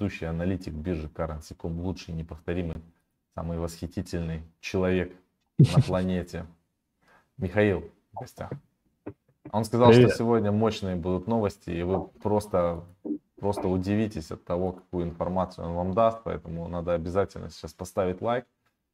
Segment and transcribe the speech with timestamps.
[0.00, 2.76] ведущий аналитик биржи Currency.com, лучший, неповторимый,
[3.34, 5.12] самый восхитительный человек
[5.58, 6.46] на планете.
[7.36, 8.50] Михаил в гостях.
[9.52, 10.10] Он сказал, Привет.
[10.10, 12.84] что сегодня мощные будут новости, и вы просто,
[13.36, 18.46] просто удивитесь от того, какую информацию он вам даст, поэтому надо обязательно сейчас поставить лайк.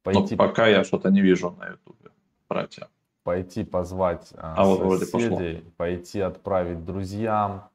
[0.03, 0.35] Пойти...
[0.35, 2.11] Но пока я что-то не вижу на ютубе,
[2.49, 2.87] братья.
[3.23, 7.69] Пойти позвать а, а вот соседей, пойти отправить друзьям,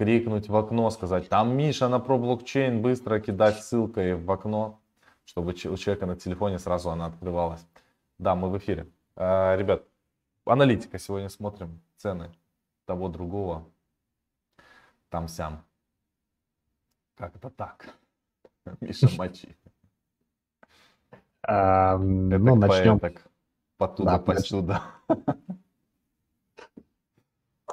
[0.00, 4.80] крикнуть в окно, сказать, там Миша на про блокчейн, быстро кидать ссылкой в окно,
[5.26, 7.66] чтобы у человека на телефоне сразу она открывалась.
[8.16, 8.86] Да, мы в эфире.
[9.14, 9.82] А, ребят,
[10.46, 12.30] аналитика сегодня смотрим, цены
[12.86, 13.68] того другого,
[15.10, 15.62] там сям.
[17.14, 17.94] Как это так?
[18.80, 19.54] Миша мочи.
[21.46, 22.98] Ну, начнем.
[23.00, 23.26] Так,
[23.76, 24.82] потуда, да, посюда.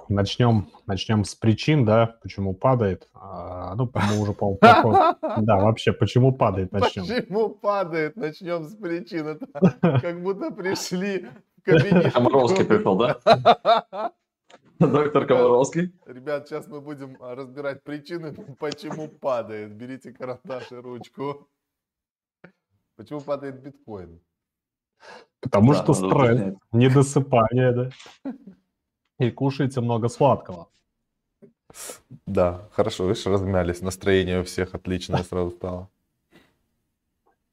[0.09, 3.09] Начнем, начнем с причин, да, почему падает.
[3.13, 7.05] А, ну, мы уже, по Да, вообще, почему падает, начнем.
[7.05, 9.27] Почему падает, начнем с причин.
[9.27, 9.47] Это
[9.81, 11.27] как будто пришли
[11.57, 12.13] в кабинет.
[12.13, 14.13] Комаровский пришел, да?
[14.79, 15.93] Доктор Комаровский.
[16.05, 19.73] Ребят, сейчас мы будем разбирать причины, почему падает.
[19.73, 21.49] Берите карандаш и ручку.
[22.95, 24.21] Почему падает биткоин?
[25.41, 27.89] Потому да, что стресс, недосыпание, да.
[29.19, 30.67] И кушаете много сладкого.
[32.25, 33.81] Да, хорошо, видишь, размялись.
[33.81, 35.89] Настроение у всех отличное сразу стало.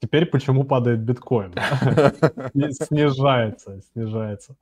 [0.05, 1.55] Теперь почему падает биткоин?
[2.73, 4.55] Снижается, снижается.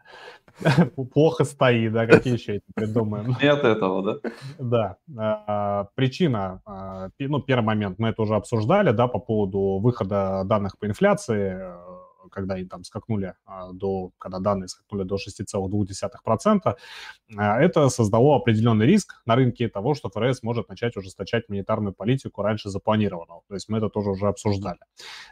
[1.12, 3.37] Плохо стоит, да, какие еще эти придумаем?
[3.42, 4.31] Нет этого, да?
[4.59, 4.97] Да.
[5.19, 10.78] А, причина, а, ну, первый момент, мы это уже обсуждали, да, по поводу выхода данных
[10.78, 11.59] по инфляции
[12.33, 16.77] когда они там скакнули а, до, когда данные скакнули до 6,2%,
[17.36, 22.42] а, это создало определенный риск на рынке того, что ФРС может начать ужесточать монетарную политику
[22.42, 23.42] раньше запланированного.
[23.48, 24.80] То есть мы это тоже уже обсуждали.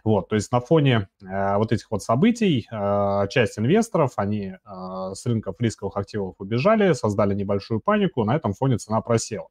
[0.04, 2.68] Вот, то есть на фоне а, вот этих вот событий
[3.30, 9.00] часть инвесторов, они с рынков рисковых активов убежали, создали небольшую панику, на этом фоне цена
[9.00, 9.48] просела.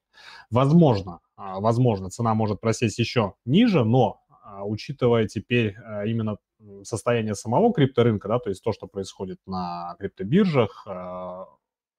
[0.51, 4.21] Возможно, возможно, цена может просесть еще ниже, но
[4.63, 6.37] учитывая теперь именно
[6.83, 11.45] состояние самого крипторынка, да, то есть то, что происходит на криптобиржах, э,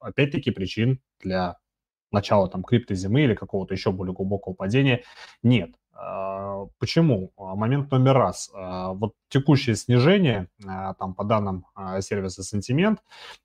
[0.01, 1.59] опять-таки причин для
[2.13, 5.03] начала там криптозимы или какого-то еще более глубокого падения
[5.43, 5.71] нет.
[5.95, 7.33] Э, почему?
[7.37, 8.51] Момент номер раз.
[8.55, 10.49] Вот текущее снижение,
[10.99, 11.67] там по данным
[12.01, 12.99] сервиса Sentiment,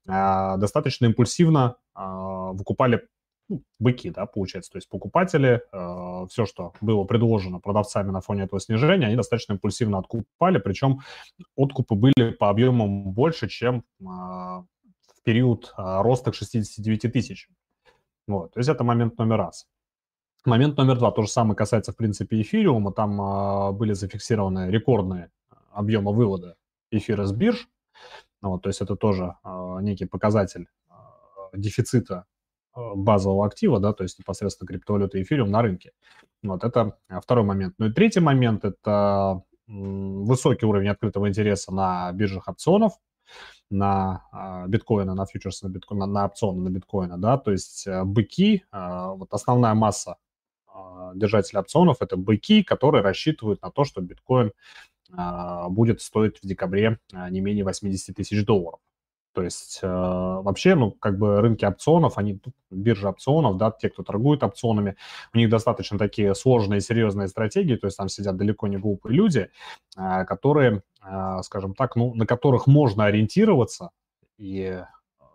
[0.06, 3.08] достаточно импульсивно выкупали
[3.80, 4.72] быки, да, получается.
[4.72, 9.54] То есть покупатели, э, все, что было предложено продавцами на фоне этого снижения, они достаточно
[9.54, 11.00] импульсивно откупали, причем
[11.56, 14.66] откупы были по объемам больше, чем э, в
[15.24, 17.50] период э, роста к 69 тысяч.
[18.28, 19.68] Вот, то есть это момент номер раз.
[20.46, 22.92] Момент номер два, то же самое касается, в принципе, эфириума.
[22.92, 25.32] Там э, были зафиксированы рекордные
[25.72, 26.56] объемы вывода
[26.92, 27.68] эфира с бирж.
[28.42, 30.94] Вот, то есть это тоже э, некий показатель э,
[31.54, 32.26] дефицита
[32.76, 35.92] базового актива, да, то есть непосредственно криптовалюты эфириум на рынке.
[36.44, 37.76] Вот это э, второй момент.
[37.78, 42.94] Ну и третий момент– это высокий уровень открытого интереса на биржах опционов,
[43.72, 48.04] на а, биткоина, на фьючерсы на биткоина, на опционы на биткоина, да, то есть э,
[48.04, 50.18] быки, вот основная масса
[51.16, 54.52] держателей опционов– это быки, которые рассчитывают на то, что биткоин
[55.70, 57.00] будет стоить в декабре
[57.30, 58.82] не менее 80 тысяч долларов.
[59.36, 62.40] То есть э, вообще, ну, как бы рынки опционов, они,
[62.72, 64.96] биржа опционов, да, те, кто торгует опционами,
[65.34, 69.50] у них достаточно такие сложные, серьезные стратегии, то есть там сидят далеко не глупые люди,
[69.98, 73.90] э, которые, э, скажем так, ну, на которых можно ориентироваться
[74.38, 74.82] и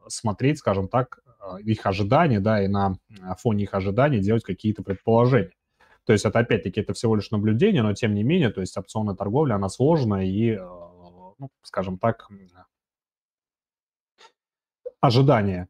[0.09, 2.97] смотреть, скажем так, э, их ожидания, да, и на
[3.37, 5.53] фоне их ожиданий делать какие-то предположения.
[6.07, 9.15] То есть это, опять-таки, это всего лишь наблюдение, но тем не менее, то есть опционная
[9.15, 10.59] торговля, она сложная и, э,
[11.39, 12.29] ну, скажем так,
[15.01, 15.69] ожидания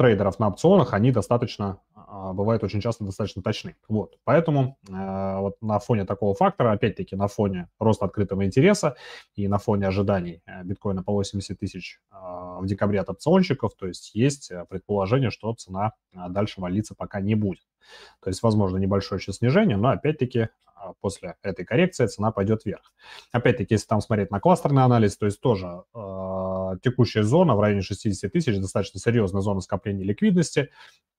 [0.00, 3.76] трейдеров на опционах, они достаточно, а, бывают очень часто достаточно точны.
[3.86, 4.16] Вот.
[4.24, 8.96] Поэтому э, вот на фоне такого фактора, опять-таки на фоне роста открытого интереса
[9.34, 13.86] и на фоне ожиданий э, биткоина по 80 тысяч э, в декабре от опционщиков, то
[13.86, 17.66] есть есть предположение, что цена дальше валиться пока не будет.
[18.22, 20.69] То есть, возможно, небольшое еще снижение, но опять-таки а,
[21.00, 22.92] после этой коррекции цена пойдет вверх.
[23.32, 27.82] Опять-таки, если там смотреть на кластерный анализ, то есть тоже э, текущая зона в районе
[27.82, 30.70] 60 тысяч, достаточно серьезная зона скопления ликвидности,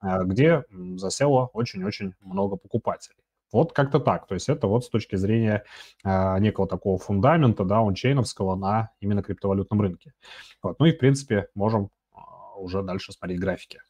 [0.01, 0.63] э, где
[0.95, 3.17] засело очень-очень много покупателей.
[3.51, 4.27] Вот как-то так.
[4.27, 5.63] То есть это вот с точки зрения
[6.03, 10.13] э, некого такого фундамента, да, ончейновского на именно криптовалютном рынке.
[10.63, 10.79] Вот.
[10.79, 12.17] Ну и, в принципе, можем э,
[12.57, 13.81] уже дальше смотреть графики.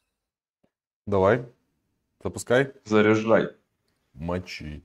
[1.06, 1.46] Давай,
[2.22, 2.72] запускай.
[2.84, 3.50] Заряжай.
[4.14, 4.84] Мочи.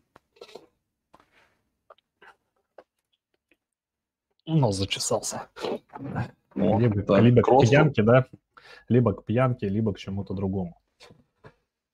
[4.47, 5.43] Нос зачесался.
[6.55, 8.25] О, либо да, либо к пьянке, да,
[8.87, 10.79] либо к пьянке, либо к чему-то другому.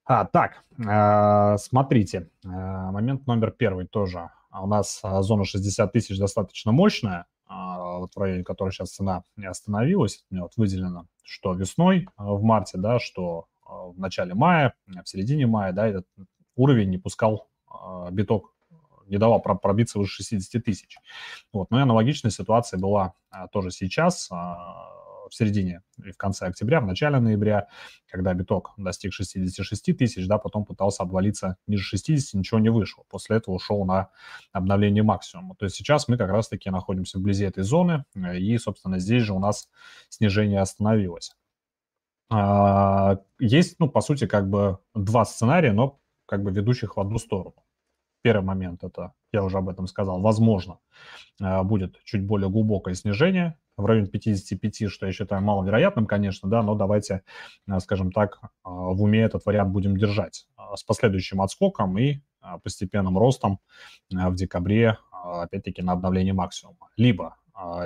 [0.05, 4.29] А, так, э, смотрите, э, момент номер первый тоже.
[4.51, 9.23] У нас э, зона 60 тысяч достаточно мощная, э, вот в районе которой сейчас цена
[9.37, 10.25] не остановилась.
[10.29, 15.07] Мне вот выделено, что весной э, в марте, да, что э, в начале мая, в
[15.07, 16.05] середине мая, да, этот
[16.55, 18.52] уровень не пускал э, биток
[19.13, 20.97] не давал пробиться выше 60 тысяч.
[21.53, 21.69] Вот.
[21.71, 24.89] Ну и аналогичная ситуация была а, тоже сейчас, а,
[25.29, 27.67] в середине и в конце октября, в начале ноября,
[28.09, 33.03] когда биток достиг 66 тысяч, да, потом пытался обвалиться ниже 60, ничего не вышло.
[33.09, 34.09] После этого ушел на
[34.51, 35.55] обновление максимума.
[35.55, 39.39] То есть сейчас мы как раз-таки находимся вблизи этой зоны, и, собственно, здесь же у
[39.39, 39.69] нас
[40.09, 41.35] снижение остановилось.
[42.29, 47.17] А, есть, ну, по сути, как бы два сценария, но как бы ведущих в одну
[47.17, 47.55] сторону.
[48.23, 50.79] Первый момент, это, я уже об этом сказал, возможно,
[51.41, 56.63] э, будет чуть более глубокое снижение в районе 55, что я считаю маловероятным, конечно, да,
[56.63, 57.23] но давайте,
[57.67, 62.21] э, скажем так, э, в уме этот вариант будем держать с последующим отскоком и
[62.63, 63.59] постепенным ростом
[64.09, 66.89] в декабре, опять-таки, на обновление максимума.
[66.97, 67.37] Либо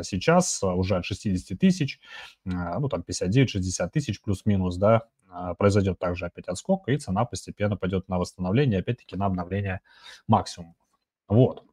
[0.01, 1.99] сейчас уже от 60 тысяч,
[2.45, 5.03] ну, там 59-60 тысяч плюс-минус, да,
[5.57, 9.81] произойдет также опять отскок, и цена постепенно пойдет на восстановление, опять-таки на обновление
[10.27, 10.75] максимума.
[11.27, 11.63] Вот.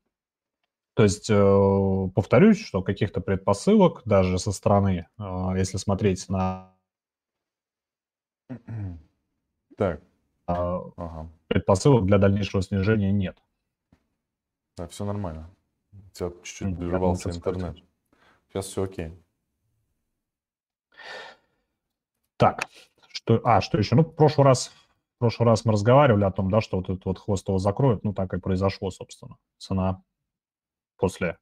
[0.95, 6.73] То есть, э, повторюсь, что каких-то предпосылок даже со стороны, э, если смотреть на...
[9.77, 10.01] Так.
[10.47, 11.29] А, ага.
[11.49, 13.43] Предпосылок для дальнейшего снижения нет.
[14.77, 15.51] Да, все нормально.
[15.93, 17.77] У тебя чуть-чуть прервался интернет.
[18.49, 19.13] Сейчас все окей.
[22.37, 22.67] Так,
[23.25, 23.97] что, а, что еще?
[23.97, 24.69] Ну, в прошлый раз,
[25.17, 28.05] в прошлый раз мы разговаривали о том, да, что вот этот вот хвост его закроют.
[28.05, 29.37] Ну, так и произошло, собственно.
[29.59, 30.03] Цена
[30.97, 31.39] после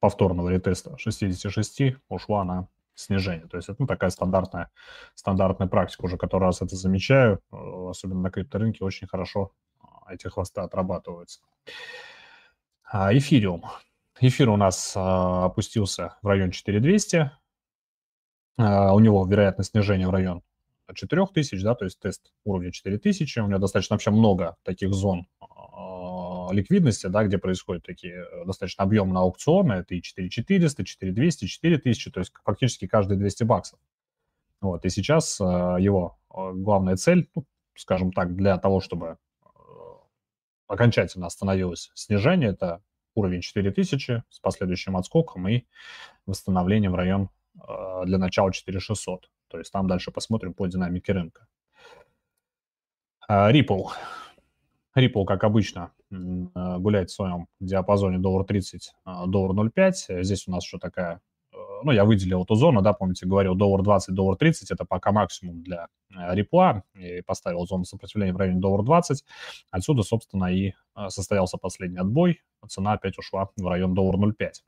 [0.00, 3.46] повторного ретеста 66 ушла на снижение.
[3.46, 4.70] То есть это ну, такая стандартная,
[5.14, 7.40] стандартная практика уже который раз это замечаю.
[7.52, 11.40] Э, особенно на крипторынке очень хорошо а, эти хвосты отрабатываются.
[12.84, 13.64] А, эфириум.
[14.20, 17.30] Эфир у нас а, опустился в район 4200.
[18.58, 20.42] А, у него вероятность снижения в район
[20.94, 23.40] 4000, да, то есть тест уровня 4000.
[23.40, 28.84] У меня достаточно вообще много таких зон а, ликвидности, да, где происходят такие э, достаточно
[28.84, 29.74] объемные аукционы.
[29.74, 33.78] Это и 4400, 4200, 4000, то есть фактически каждые 200 баксов.
[34.60, 39.18] Вот, и сейчас э, его э, главная цель, ну, скажем так, для того, чтобы
[40.68, 42.82] окончательно остановилось снижение, это
[43.14, 45.64] уровень 4000 с последующим отскоком и
[46.24, 47.28] восстановлением в район
[48.06, 49.28] для начала 4600.
[49.52, 51.46] То есть там дальше посмотрим по динамике рынка.
[53.28, 53.84] А, Ripple.
[54.96, 55.92] Ripple, как обычно,
[56.54, 60.22] а, гуляет в своем диапазоне доллар 30, а, доллар 0,5.
[60.22, 61.20] Здесь у нас еще такая,
[61.84, 65.62] ну, я выделил эту зону, да, помните, говорил, доллар 20, доллар 30, это пока максимум
[65.62, 69.22] для Ripple, и поставил зону сопротивления в районе доллар 20.
[69.70, 70.72] Отсюда, собственно, и
[71.08, 72.40] состоялся последний отбой.
[72.68, 74.62] Цена опять ушла в район доллар 0,5.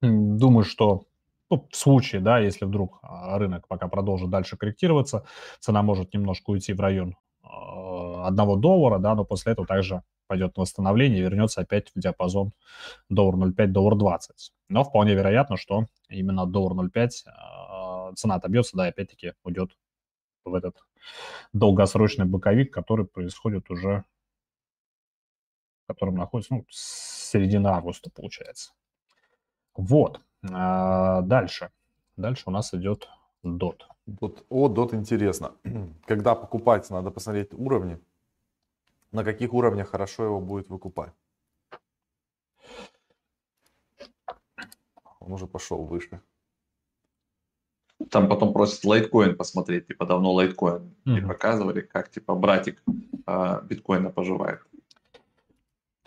[0.00, 1.04] Думаю, что
[1.50, 5.26] ну, в случае, да, если вдруг а, рынок пока продолжит дальше корректироваться,
[5.58, 10.56] цена может немножко уйти в район а, одного доллара, да, но после этого также пойдет
[10.56, 12.52] восстановление и вернется опять в диапазон
[13.08, 14.52] доллар 0,5, доллар 20.
[14.68, 19.76] Но вполне вероятно, что именно доллар 0,5 а, цена отобьется, да, и опять-таки уйдет
[20.44, 20.76] в этот
[21.52, 24.04] долгосрочный боковик, который происходит уже,
[25.84, 28.72] в котором находится, ну, с середины августа, получается.
[29.74, 30.20] Вот.
[30.48, 31.70] А, дальше.
[32.16, 33.08] Дальше у нас идет
[33.44, 33.82] DOT.
[34.06, 35.52] Вот, о, DOT интересно.
[36.06, 37.98] Когда покупать, надо посмотреть уровни.
[39.12, 41.12] На каких уровнях хорошо его будет выкупать.
[45.18, 46.20] Он уже пошел выше.
[48.10, 51.10] Там потом просят лайткоин посмотреть, типа давно лайткоин mm-hmm.
[51.12, 52.82] не показывали, как типа братик
[53.26, 54.62] э, биткоина поживает.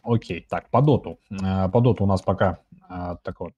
[0.02, 1.20] Окей, так, по доту.
[1.30, 2.58] Э, по доту у нас пока
[2.90, 3.54] э, так вот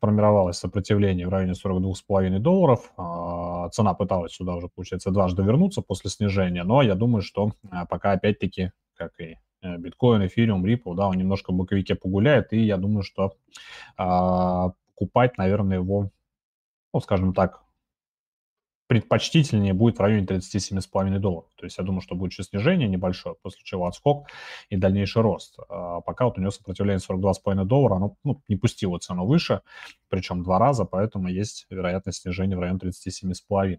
[0.00, 2.90] сформировалось сопротивление в районе 42,5 долларов.
[2.96, 7.84] А, цена пыталась сюда уже, получается, дважды вернуться после снижения, но я думаю, что а,
[7.84, 12.60] пока опять-таки, как и э, биткоин, эфириум, Ripple, да, он немножко в боковике погуляет, и
[12.64, 13.34] я думаю, что
[13.98, 16.10] а, покупать, наверное, его,
[16.94, 17.60] ну, скажем так,
[18.90, 21.48] предпочтительнее будет в районе 37,5 долларов.
[21.54, 24.26] То есть я думаю, что будет еще снижение небольшое, после чего отскок
[24.68, 25.60] и дальнейший рост.
[25.68, 29.60] А пока вот у него сопротивление 42,5 доллара, оно ну, не пустило цену выше,
[30.08, 33.78] причем два раза, поэтому есть вероятность снижения в район 37,5.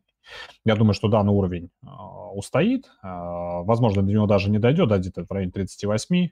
[0.63, 1.87] Я думаю, что данный уровень э,
[2.33, 2.85] устоит.
[3.03, 6.15] Э, возможно, до него даже не дойдет, да, где-то в районе 38.
[6.15, 6.29] Э,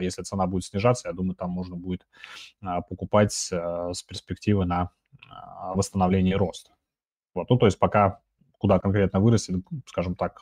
[0.00, 2.06] если цена будет снижаться, я думаю, там можно будет
[2.62, 5.26] э, покупать э, с перспективы на э,
[5.74, 6.73] восстановление и рост.
[7.34, 8.20] Вот, ну, то есть пока
[8.58, 10.40] куда конкретно вырастет, скажем так,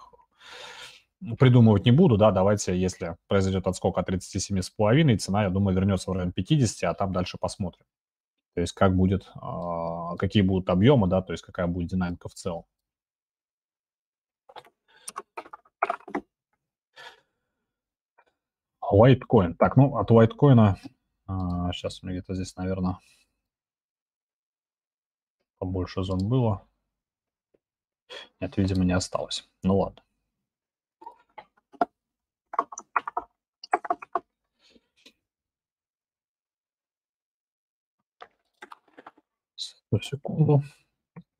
[1.38, 6.14] придумывать не буду, да, давайте, если произойдет отскок от 37,5, цена, я думаю, вернется в
[6.14, 7.86] район 50, а там дальше посмотрим.
[8.54, 12.34] То есть как будет, а, какие будут объемы, да, то есть какая будет динамика в
[12.34, 12.64] целом.
[18.92, 19.54] Litecoin.
[19.54, 20.76] Так, ну, от Litecoin,
[21.72, 22.98] сейчас у меня где-то здесь, наверное,
[25.58, 26.66] побольше зон было.
[28.40, 29.48] Нет, видимо, не осталось.
[29.62, 30.02] Ну ладно.
[40.00, 40.62] секунду.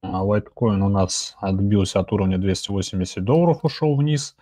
[0.02, 4.36] А Litecoin у нас отбился от уровня 280 долларов, ушел вниз.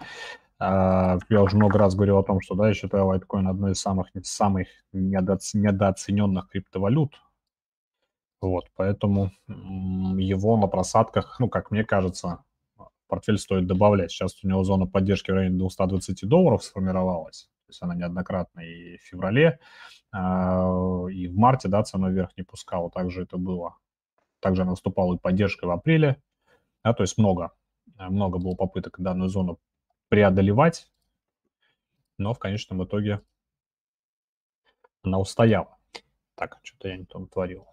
[0.59, 3.81] А, я уже много раз говорил о том, что да, я считаю Litecoin одной из
[3.81, 7.13] самых, самых недооцененных криптовалют.
[8.41, 12.43] Вот, поэтому его на просадках, ну, как мне кажется,
[13.07, 14.11] портфель стоит добавлять.
[14.11, 17.51] Сейчас у него зона поддержки в районе 220 долларов сформировалась.
[17.67, 19.61] То есть она неоднократно и в феврале,
[20.11, 22.91] а, и в марте, да, ценой вверх не пускала.
[22.91, 23.77] Также это было.
[24.41, 26.23] Также она наступала и поддержкой в апреле.
[26.83, 27.53] Да, то есть много,
[27.99, 29.61] много было попыток данную зону
[30.09, 30.91] преодолевать,
[32.17, 33.21] но в конечном итоге
[35.03, 35.77] она устояла.
[36.37, 37.67] Так, что-то я не то натворил.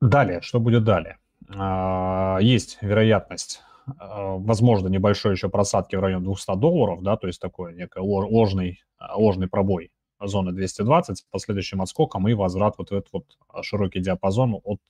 [0.00, 1.18] Далее, что будет далее?
[1.54, 3.60] А, есть вероятность,
[3.98, 8.82] а, возможно, небольшой еще просадки в районе 200 долларов, да, то есть такой некий ложный,
[8.98, 9.90] а, ложный пробой
[10.22, 13.24] зоны 220 с последующим отскоком и возврат вот в этот вот
[13.62, 14.80] широкий диапазон от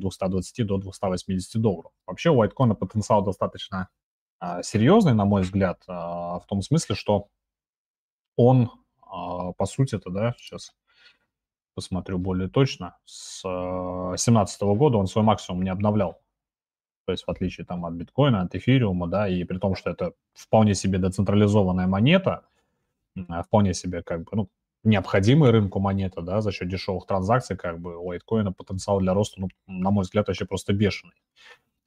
[0.00, 1.92] 220 до 280 долларов.
[2.04, 3.88] Вообще у Whitecoin потенциал достаточно
[4.62, 7.28] серьезный, на мой взгляд, в том смысле, что
[8.34, 10.72] он, по сути это, да, сейчас
[11.74, 16.20] посмотрю более точно, с 2017 э, года он свой максимум не обновлял.
[17.06, 20.12] То есть в отличие там от биткоина, от эфириума, да, и при том, что это
[20.34, 22.44] вполне себе децентрализованная монета,
[23.44, 24.48] вполне себе как бы, ну,
[24.84, 29.40] необходимая рынку монета, да, за счет дешевых транзакций, как бы у лайткоина потенциал для роста,
[29.40, 31.14] ну, на мой взгляд, вообще просто бешеный.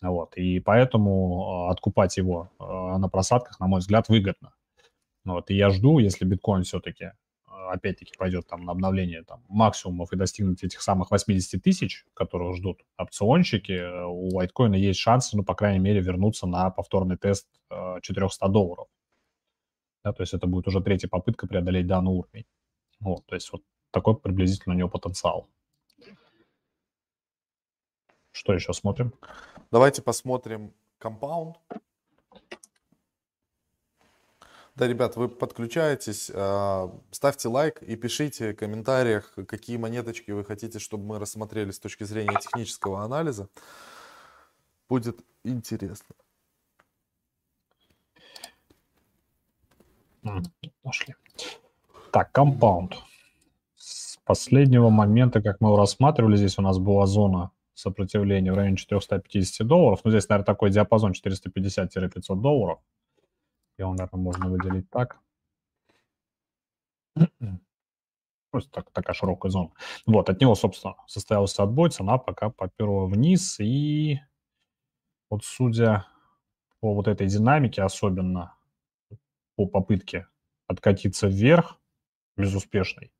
[0.01, 2.63] Вот, и поэтому э, откупать его э,
[2.97, 4.53] на просадках, на мой взгляд, выгодно.
[5.23, 7.11] Вот, и я жду, если биткоин все-таки
[7.69, 12.81] опять-таки пойдет там на обновление там, максимумов и достигнуть этих самых 80 тысяч, которых ждут
[12.97, 17.47] опционщики, э, у лайткоина есть шансы, ну, по крайней мере, вернуться на повторный тест
[18.01, 18.87] 400 э, долларов.
[20.03, 22.45] Да, то есть это будет уже третья попытка преодолеть данный уровень.
[22.99, 25.49] Вот, то есть вот такой приблизительно у него потенциал.
[28.31, 29.13] Что еще смотрим?
[29.71, 31.57] Давайте посмотрим компаунд.
[34.75, 40.79] Да, ребят, вы подключаетесь, а, ставьте лайк и пишите в комментариях, какие монеточки вы хотите,
[40.79, 43.47] чтобы мы рассмотрели с точки зрения технического анализа.
[44.89, 46.15] Будет интересно.
[50.83, 51.15] Нашли.
[52.11, 52.95] Так, компаунд.
[53.77, 58.75] С последнего момента, как мы его рассматривали, здесь у нас была зона сопротивления в районе
[58.75, 60.01] 450 долларов.
[60.03, 62.79] Ну, здесь, наверное, такой диапазон 450-500 долларов.
[63.77, 65.19] Его, наверное, можно выделить так.
[68.51, 69.71] Просто так, такая широкая зона.
[70.05, 74.19] Вот, от него, собственно, состоялся отбой, цена пока поперла вниз, и
[75.29, 76.05] вот судя
[76.79, 78.55] по вот этой динамике, особенно
[79.55, 80.27] по попытке
[80.67, 81.79] откатиться вверх,
[82.37, 83.11] безуспешной,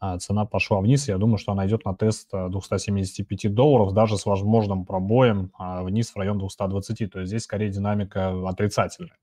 [0.00, 4.16] а цена пошла вниз, я думаю, что она идет на тест 275 э, долларов, даже
[4.16, 7.10] с возможным пробоем а, вниз в район 220.
[7.10, 9.16] То есть здесь скорее динамика отрицательная.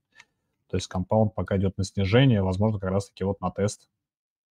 [0.67, 3.89] То есть компаунд пока идет на снижение, возможно, как раз-таки вот на тест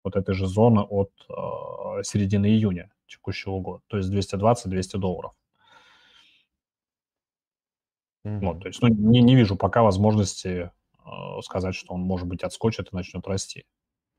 [0.04, 5.32] вот этой же зоны от э, середины июня текущего года, то есть 220-200 долларов.
[8.24, 8.40] Mm-hmm.
[8.40, 10.70] Вот, то есть ну, не, не вижу пока возможности
[11.04, 13.64] э, сказать, что он, может быть, отскочит и начнет расти.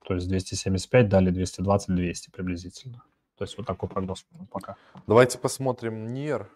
[0.06, 3.04] То есть 275, далее 220-200 приблизительно.
[3.38, 4.76] То есть вот такой прогноз пока.
[5.08, 6.50] Давайте посмотрим НИР.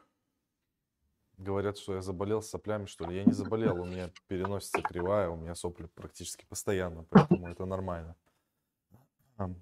[1.38, 3.17] Говорят, что я заболел соплями, что ли.
[3.17, 8.15] Я не заболел, у меня переносится кривая, у меня сопли практически постоянно, поэтому это нормально.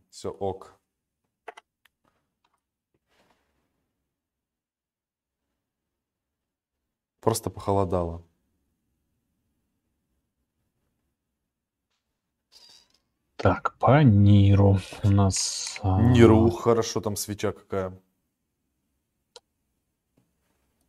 [0.09, 0.73] Все ок.
[7.19, 8.23] Просто похолодало.
[13.35, 15.79] Так, по Ниру у нас...
[15.83, 17.99] А, Ниру, хорошо, там свеча какая.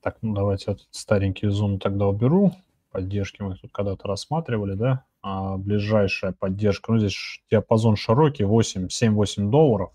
[0.01, 2.53] Так, ну давайте этот старенький зум тогда уберу.
[2.91, 5.05] Поддержки мы тут когда-то рассматривали, да?
[5.21, 9.91] А ближайшая поддержка, ну здесь диапазон широкий, 8, 7-8 долларов.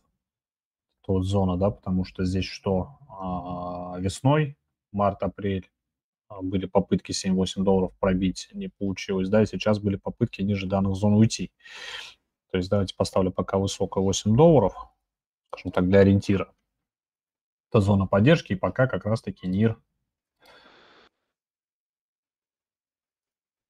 [1.06, 2.98] Тут зона, да, потому что здесь что?
[3.10, 4.58] А, весной,
[4.92, 5.70] март-апрель,
[6.28, 10.96] а, были попытки 7-8 долларов пробить, не получилось, да, и сейчас были попытки ниже данных
[10.96, 11.52] зон уйти.
[12.52, 14.76] То есть давайте поставлю пока высокое 8 долларов,
[15.50, 16.54] скажем так, для ориентира.
[17.70, 19.78] Это зона поддержки, и пока как раз-таки НИР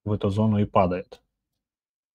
[0.04, 1.22] в эту зону и падает.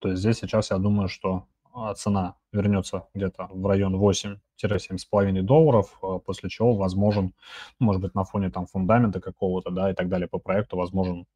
[0.00, 5.98] То есть здесь сейчас я думаю, что а, цена вернется где-то в район 8-7,5 долларов,
[6.02, 7.34] а, после чего возможен,
[7.78, 11.26] ну, может быть, на фоне там фундамента какого-то, да, и так далее по проекту, возможен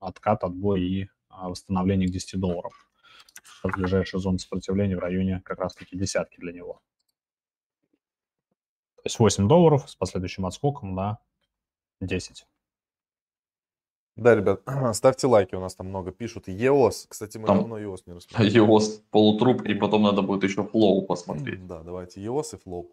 [0.00, 2.90] откат, отбой и а, восстановление к 10 долларов.
[3.64, 6.80] Ближайшая зона сопротивления в районе как раз-таки десятки для него.
[8.96, 11.18] То есть 8 долларов с последующим отскоком на
[12.00, 12.46] 10.
[14.18, 14.62] Да, ребят,
[14.94, 16.48] ставьте лайки, у нас там много пишут.
[16.48, 18.60] EOS, кстати, мы там давно EOS не рассмотрели.
[18.60, 21.66] EOS полутруп, и потом надо будет еще Flow посмотреть.
[21.66, 22.86] Да, давайте EOS и Flow.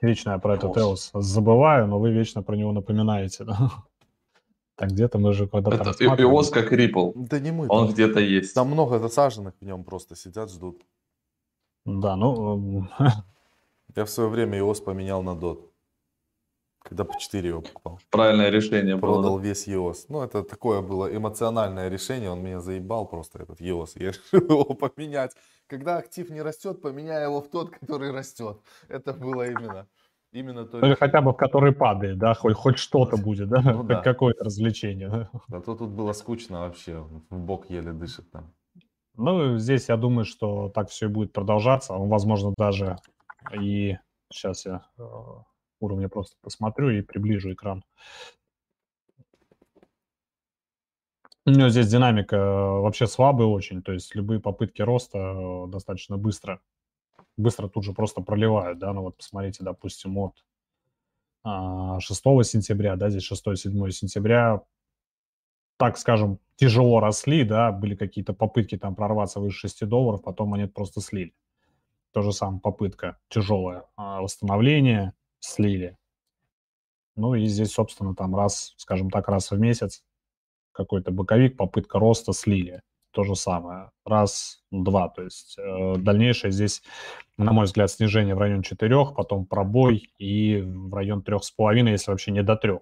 [0.00, 3.44] Вечно я про этот EOS забываю, но вы вечно про него напоминаете.
[3.44, 3.70] Да?
[4.76, 7.12] Так где-то мы же когда-то Это EOS как Ripple.
[7.14, 7.66] Да не мы.
[7.68, 8.54] Он где-то есть.
[8.54, 10.80] Там много засаженных в нем просто сидят, ждут.
[11.84, 12.86] Да, ну...
[13.96, 15.69] Я в свое время EOS поменял на DOT.
[16.82, 18.00] Когда по 4 его покупал.
[18.10, 19.40] Правильное решение Продал было.
[19.40, 20.06] весь EOS.
[20.08, 22.30] Ну, это такое было эмоциональное решение.
[22.30, 23.90] Он меня заебал просто, этот EOS.
[23.96, 25.32] Я решил его поменять.
[25.66, 28.58] Когда актив не растет, поменяй его в тот, который растет.
[28.88, 29.86] Это было именно.
[30.32, 30.78] Именно то.
[30.78, 34.00] Или хотя бы в который падает, да, хоть, хоть что-то будет, да, ну, да.
[34.00, 35.08] какое-то развлечение.
[35.08, 35.30] Да.
[35.58, 38.52] А то тут было скучно вообще, в бок еле дышит там.
[39.16, 41.94] Ну, здесь я думаю, что так все и будет продолжаться.
[41.94, 42.96] Возможно, даже
[43.52, 43.98] и
[44.32, 45.02] сейчас я э,
[45.80, 47.84] уровня просто посмотрю и приближу экран.
[51.46, 56.18] У него здесь динамика э, вообще слабая очень, то есть любые попытки роста э, достаточно
[56.18, 56.60] быстро,
[57.36, 60.36] быстро тут же просто проливают, да, ну вот посмотрите, допустим, от
[61.44, 61.98] 6 а,
[62.44, 64.60] сентября, да, здесь 6-7 сентября,
[65.78, 70.66] так скажем, тяжело росли, да, были какие-то попытки там прорваться выше 6 долларов, потом они
[70.66, 71.34] просто слили.
[72.12, 75.96] То же самое попытка тяжелое а, восстановление, слили.
[77.16, 80.02] Ну и здесь, собственно, там раз, скажем так, раз в месяц
[80.72, 82.82] какой-то боковик, попытка роста слили.
[83.12, 83.90] То же самое.
[84.04, 85.08] Раз, два.
[85.08, 86.82] То есть э, дальнейшее здесь,
[87.36, 92.30] на мой взгляд, снижение в район 4, потом пробой и в район 3,5, если вообще
[92.30, 92.72] не до 3.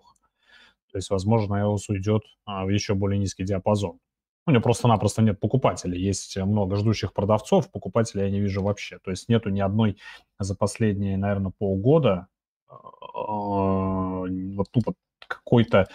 [0.92, 3.98] То есть, возможно, EOS уйдет а, в еще более низкий диапазон.
[4.46, 6.00] У него просто-напросто нет покупателей.
[6.00, 8.98] Есть много ждущих продавцов, покупателей я не вижу вообще.
[8.98, 9.98] То есть нету ни одной
[10.38, 12.28] за последние, наверное, полгода
[12.68, 14.94] вот тупо
[15.26, 15.88] какой-то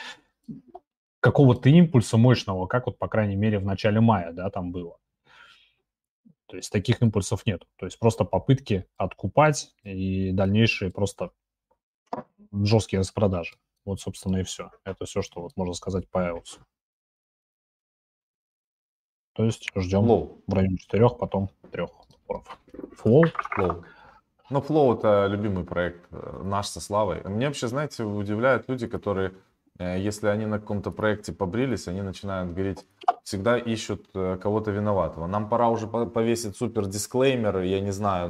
[1.19, 4.97] какого-то импульса мощного, как вот, по крайней мере, в начале мая, да, там было.
[6.47, 7.65] То есть таких импульсов нет.
[7.77, 11.31] То есть просто попытки откупать и дальнейшие просто
[12.51, 13.55] жесткие распродажи.
[13.85, 14.71] Вот, собственно, и все.
[14.83, 16.59] Это все, что вот можно сказать по EOS.
[19.33, 20.41] То есть ждем Flow.
[20.45, 21.87] в районе 4, потом 3
[22.23, 22.45] Flow?
[23.57, 23.83] Flow.
[24.53, 27.23] Ну, Flow это любимый проект э, наш со Славой.
[27.23, 29.31] Мне вообще, знаете, удивляют люди, которые,
[29.79, 32.85] если они на каком-то проекте побрились, они начинают говорить,
[33.23, 35.27] всегда ищут э, кого-то виноватого.
[35.27, 38.29] Нам пора уже повесить супер дисклеймер, я не знаю,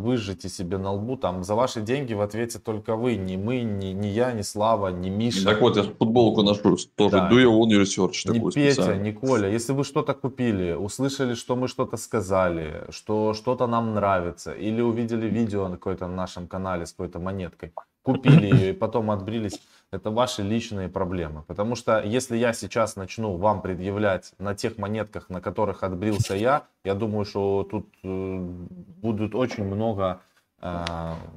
[0.00, 3.92] выжите себе на лбу, там, за ваши деньги в ответе только вы, не мы, не,
[3.92, 5.44] не я, не Слава, не Миша.
[5.44, 7.30] Так вот, я футболку ношу, тоже да.
[7.30, 8.30] do your own research.
[8.32, 13.66] Не Петя, не Коля, если вы что-то купили, услышали, что мы что-то сказали, что что-то
[13.66, 17.72] нам нравится, или увидели видео на какой-то на нашем канале с какой-то монеткой,
[18.02, 21.42] купили ее и потом отбрились, это ваши личные проблемы.
[21.42, 26.66] Потому что если я сейчас начну вам предъявлять на тех монетках, на которых отбрился я,
[26.84, 30.20] я думаю, что тут э, будут очень много
[30.60, 30.84] э,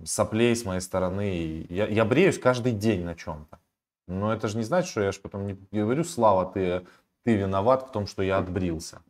[0.06, 1.66] соплей с моей стороны.
[1.70, 3.60] Я, я бреюсь каждый день на чем-то.
[4.08, 6.86] Но это же не значит, что я же потом не говорю, Слава, ты,
[7.24, 9.02] ты виноват в том, что я отбрился.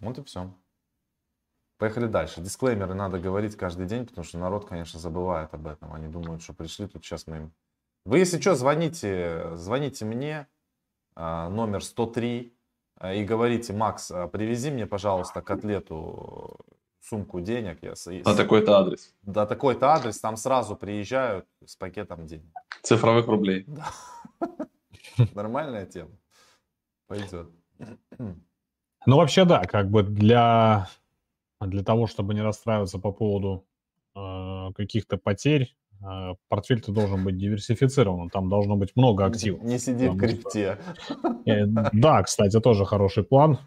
[0.00, 0.52] Вот и все.
[1.78, 2.40] Поехали дальше.
[2.40, 5.92] Дисклеймеры надо говорить каждый день, потому что народ, конечно, забывает об этом.
[5.92, 7.52] Они думают, что пришли, тут сейчас мы им...
[8.04, 10.48] Вы, если что, звоните, звоните мне,
[11.14, 12.52] а, номер 103,
[12.96, 16.58] а, и говорите, Макс, а, привези мне, пожалуйста, котлету
[17.00, 17.78] сумку денег.
[17.82, 19.14] Я, на такой-то адрес.
[19.22, 22.52] Да, такой-то адрес, там сразу приезжают с пакетом денег.
[22.82, 23.66] Цифровых рублей.
[25.18, 25.26] Да.
[25.34, 26.10] Нормальная тема.
[27.06, 27.50] Пойдет.
[29.04, 30.88] Ну, вообще, да, как бы для,
[31.60, 33.66] для того, чтобы не расстраиваться по поводу
[34.14, 35.76] э, каких-то потерь,
[36.48, 39.62] портфель-то должен быть диверсифицирован, там должно быть много активов.
[39.62, 40.78] Не сиди в крипте.
[41.04, 41.16] Что...
[41.46, 43.58] Э, да, кстати, тоже хороший план.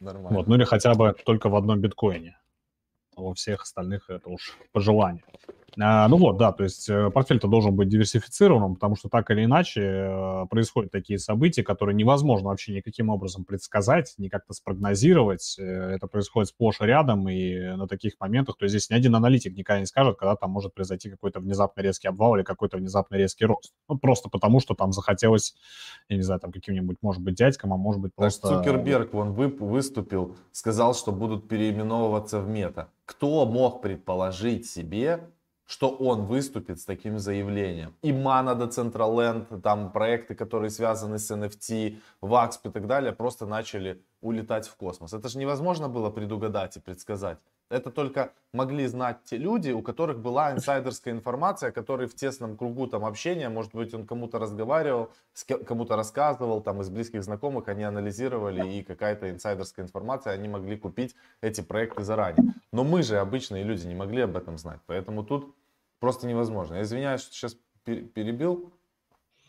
[0.00, 0.38] Нормально.
[0.38, 2.38] Вот, ну или хотя бы только в одном биткоине.
[3.16, 5.24] Во всех остальных это уж по желанию.
[5.26, 9.44] А, ну вот, да, то есть э, портфель-то должен быть диверсифицированным, потому что так или
[9.44, 15.56] иначе э, происходят такие события, которые невозможно вообще никаким образом предсказать, ни как-то спрогнозировать.
[15.56, 15.62] Э,
[15.94, 19.56] это происходит сплошь и рядом, и на таких моментах, то есть здесь ни один аналитик
[19.56, 23.44] никогда не скажет, когда там может произойти какой-то внезапно резкий обвал или какой-то внезапно резкий
[23.44, 23.72] рост.
[23.88, 25.54] Ну, просто потому, что там захотелось,
[26.08, 28.48] я не знаю, там каким-нибудь, может быть, дядькам, а может быть просто...
[28.48, 32.88] Так Цукерберг, он выступил, сказал, что будут переименовываться в мета.
[33.04, 35.20] Кто мог предположить себе,
[35.68, 37.94] что он выступит с таким заявлением.
[38.00, 44.02] И Mana Decentraland, там проекты, которые связаны с NFT, VAXP и так далее, просто начали
[44.22, 45.12] улетать в космос.
[45.12, 47.38] Это же невозможно было предугадать и предсказать.
[47.70, 52.86] Это только могли знать те люди, у которых была инсайдерская информация, которые в тесном кругу
[52.86, 55.10] там общения, может быть, он кому-то разговаривал,
[55.66, 61.14] кому-то рассказывал, там из близких знакомых они анализировали, и какая-то инсайдерская информация, они могли купить
[61.42, 62.54] эти проекты заранее.
[62.72, 64.80] Но мы же, обычные люди, не могли об этом знать.
[64.86, 65.54] Поэтому тут
[66.00, 66.76] просто невозможно.
[66.76, 68.72] Я извиняюсь, что сейчас перебил.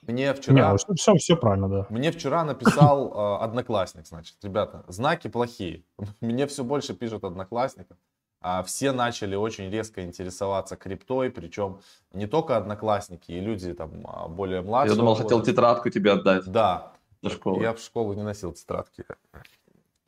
[0.03, 0.71] Мне вчера...
[0.71, 1.88] Не, все, все правильно, да.
[1.89, 5.83] Мне вчера написал э, одноклассник, значит, ребята, знаки плохие.
[6.21, 7.97] Мне все больше пишут одноклассников.
[8.41, 11.81] А все начали очень резко интересоваться криптой, причем
[12.13, 14.93] не только одноклассники и люди там а, более младшие.
[14.93, 16.45] Я думал, хотел тетрадку тебе отдать.
[16.45, 16.93] Да.
[17.21, 17.62] До школы.
[17.62, 19.03] Я в школу не носил тетрадки.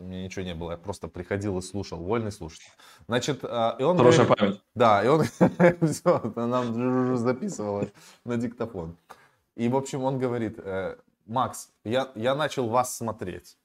[0.02, 2.72] У меня ничего не было, я просто приходил и слушал, вольный слушатель.
[3.08, 3.98] Значит, а, и он...
[3.98, 4.62] Хорошая говорит, память.
[4.74, 5.24] Да, и он
[5.92, 7.88] все, нам записывал
[8.26, 8.98] на диктофон.
[9.56, 10.96] И, в общем, он говорит, «Э,
[11.28, 13.58] Макс, я, я начал вас смотреть.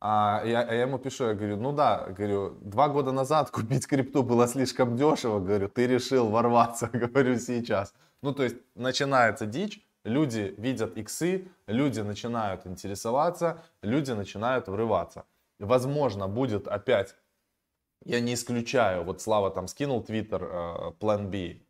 [0.00, 3.86] А я, а я ему пишу, я говорю, ну да, говорю, два года назад купить
[3.86, 7.92] крипту было слишком дешево, говорю, ты решил ворваться, говорю, сейчас.
[8.22, 15.24] Ну, то есть, начинается дичь, люди видят иксы, люди начинают интересоваться, люди начинают врываться.
[15.58, 17.16] Возможно, будет опять,
[18.04, 21.60] я не исключаю, вот Слава там скинул твиттер, э, Plan B,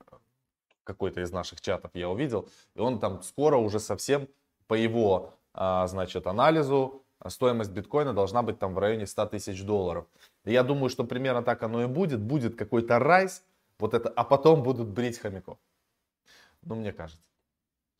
[0.84, 4.28] какой-то из наших чатов я увидел, и он там скоро уже совсем
[4.66, 10.06] по его, э, значит, анализу стоимость биткоина должна быть там в районе 100 тысяч долларов.
[10.44, 12.20] И я думаю, что примерно так оно и будет.
[12.20, 13.44] Будет какой-то райс,
[13.78, 15.58] вот это, а потом будут брить хомяков.
[16.62, 17.22] Ну, мне кажется.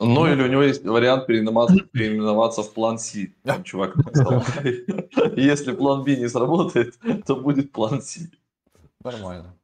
[0.01, 3.17] Ну, или у него есть вариант переименоваться, переименоваться в план С.
[3.43, 4.43] Там чувак написал.
[5.37, 6.95] Если план Б не сработает,
[7.27, 8.19] то будет план С.
[9.03, 9.55] Нормально.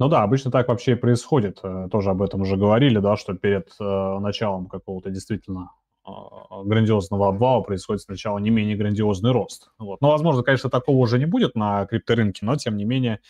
[0.00, 1.60] Ну да, обычно так вообще и происходит.
[1.62, 5.70] Э, тоже об этом уже говорили, да, что перед э, началом какого-то действительно
[6.04, 9.70] а, грандиозного обвала происходит сначала не менее грандиозный рост.
[9.78, 10.00] Вот.
[10.00, 13.20] Но, возможно, конечно, такого уже не будет на крипторынке, но, тем не менее,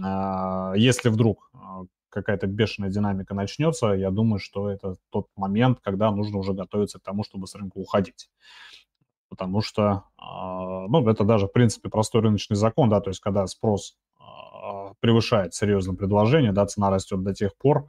[0.00, 1.50] а, если вдруг
[2.12, 7.02] какая-то бешеная динамика начнется, я думаю, что это тот момент, когда нужно уже готовиться к
[7.02, 8.30] тому, чтобы с рынка уходить.
[9.28, 13.96] Потому что, ну, это даже, в принципе, простой рыночный закон, да, то есть когда спрос
[15.00, 17.86] превышает серьезное предложение, да, цена растет до тех пор,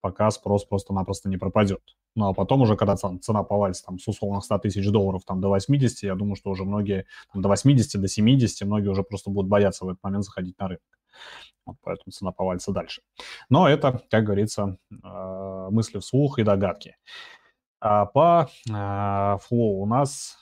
[0.00, 1.80] пока спрос просто-напросто не пропадет.
[2.14, 5.48] Ну, а потом уже, когда цена повалится там, с условных 100 тысяч долларов там, до
[5.48, 9.50] 80, я думаю, что уже многие там, до 80, до 70, многие уже просто будут
[9.50, 10.82] бояться в этот момент заходить на рынок.
[11.64, 13.02] Вот поэтому цена повалится дальше.
[13.50, 16.96] Но это, как говорится, э, мысли вслух и догадки.
[17.80, 20.38] А по э, флоу у нас...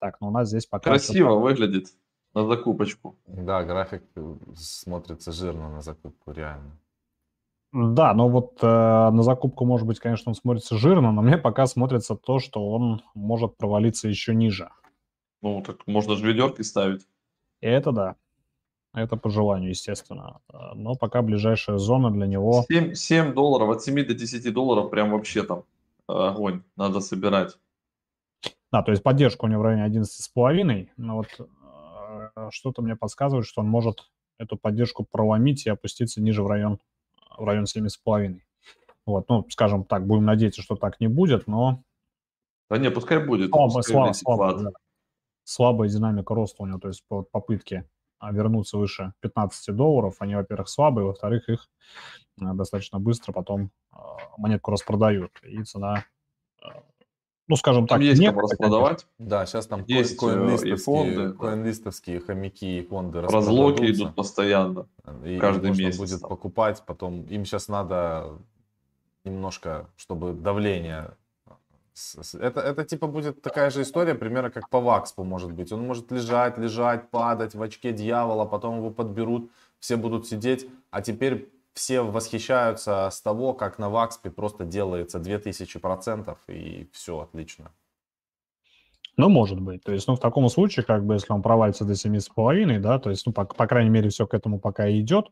[0.00, 0.90] Так, ну у нас здесь пока...
[0.90, 1.88] Красиво что выглядит
[2.34, 3.18] на закупочку.
[3.26, 4.04] Да, график
[4.54, 6.78] смотрится жирно на закупку, реально.
[7.72, 11.66] Да, но вот э, на закупку, может быть, конечно, он смотрится жирно, но мне пока
[11.66, 14.70] смотрится то, что он может провалиться еще ниже.
[15.42, 17.06] Ну, так можно же ведерки ставить.
[17.60, 18.16] И это да.
[18.94, 20.40] Это по желанию, естественно.
[20.74, 22.64] Но пока ближайшая зона для него...
[22.68, 25.64] 7, 7 долларов, от 7 до 10 долларов прям вообще там
[26.06, 26.62] огонь.
[26.76, 27.58] Надо собирать.
[28.72, 30.88] Да, то есть поддержка у него в районе 11,5.
[30.96, 36.42] Но вот э, что-то мне подсказывает, что он может эту поддержку проломить и опуститься ниже
[36.42, 36.78] в район
[37.38, 38.40] в район 7,5.
[39.06, 41.82] Вот, ну, скажем так, будем надеяться, что так не будет, но...
[42.68, 43.50] Да не, пускай будет.
[43.50, 44.70] Слабая, слабая, слабая, да.
[45.44, 50.68] слабая динамика роста у него, то есть попытки а, вернуться выше 15 долларов, они, во-первых,
[50.68, 51.68] слабые, во-вторых, их
[52.40, 56.04] а, достаточно быстро потом а, монетку распродают, и цена
[57.48, 59.06] ну, скажем Там так, есть нет, кому распродавать.
[59.18, 64.86] Да, сейчас там Есть, э, и коинлистовские, фонды, коинлистовские хомяки и фонды Разлоки идут постоянно.
[65.24, 68.38] И каждый можно месяц будет покупать, потом им сейчас надо
[69.24, 71.16] немножко, чтобы давление...
[72.34, 75.72] Это, это типа будет такая же история, примерно как по Вакспу может быть.
[75.72, 81.02] Он может лежать, лежать, падать в очке дьявола, потом его подберут, все будут сидеть, а
[81.02, 87.70] теперь все восхищаются с того, как на Вакспе просто делается 2000% и все отлично.
[89.16, 89.82] Ну, может быть.
[89.82, 93.10] То есть, ну, в таком случае, как бы, если он провалится до 7,5, да, то
[93.10, 95.30] есть, ну, по, по крайней мере, все к этому пока и идет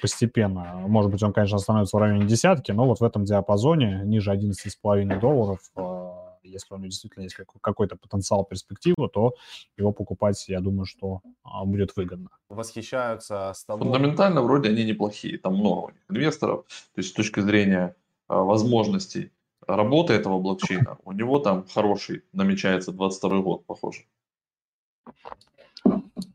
[0.00, 0.74] постепенно.
[0.86, 5.20] Может быть, он, конечно, остановится в районе десятки, но вот в этом диапазоне, ниже 11,5
[5.20, 9.34] долларов, э, если у него действительно есть как- какой-то потенциал перспективы, то
[9.76, 12.30] его покупать, я думаю, что а, будет выгодно.
[12.48, 13.84] Восхищаются с того...
[13.84, 15.38] Фундаментально вроде они неплохие.
[15.38, 16.64] Там много у них инвесторов.
[16.94, 17.94] То есть с точки зрения
[18.28, 19.32] а, возможностей
[19.66, 24.04] работы этого блокчейна, у него там хороший намечается 22 год, похоже.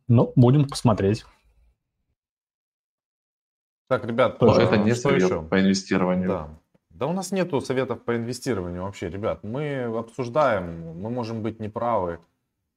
[0.08, 1.26] Ну, будем посмотреть.
[3.94, 5.44] Так, ребят, Тоже это не совет еще?
[5.44, 6.28] по инвестированию.
[6.28, 6.50] Да.
[6.90, 9.44] Да у нас нету советов по инвестированию вообще, ребят.
[9.44, 12.20] Мы обсуждаем, мы можем быть неправы,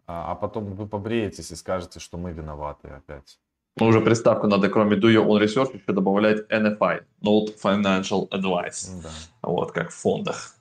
[0.06, 3.38] а, а потом вы побреетесь и скажете, что мы виноваты опять.
[3.78, 9.02] Ну, уже приставку надо, кроме Do Your Own Research, еще добавлять NFI, Not Financial Advice.
[9.02, 9.08] Да.
[9.40, 10.54] Вот, как в фондах.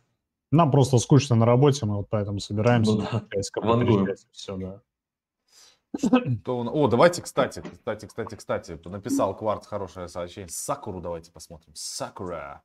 [0.53, 2.93] Нам просто скучно на работе, мы вот поэтому собираемся.
[2.93, 3.21] Ну да.
[3.61, 4.15] Вангуем.
[4.31, 4.81] Все, да.
[5.97, 10.49] Что у на- О, давайте, кстати, кстати, кстати, кстати, написал Кварц хорошее сообщение.
[10.49, 11.73] Сакуру давайте посмотрим.
[11.75, 12.61] Сакура.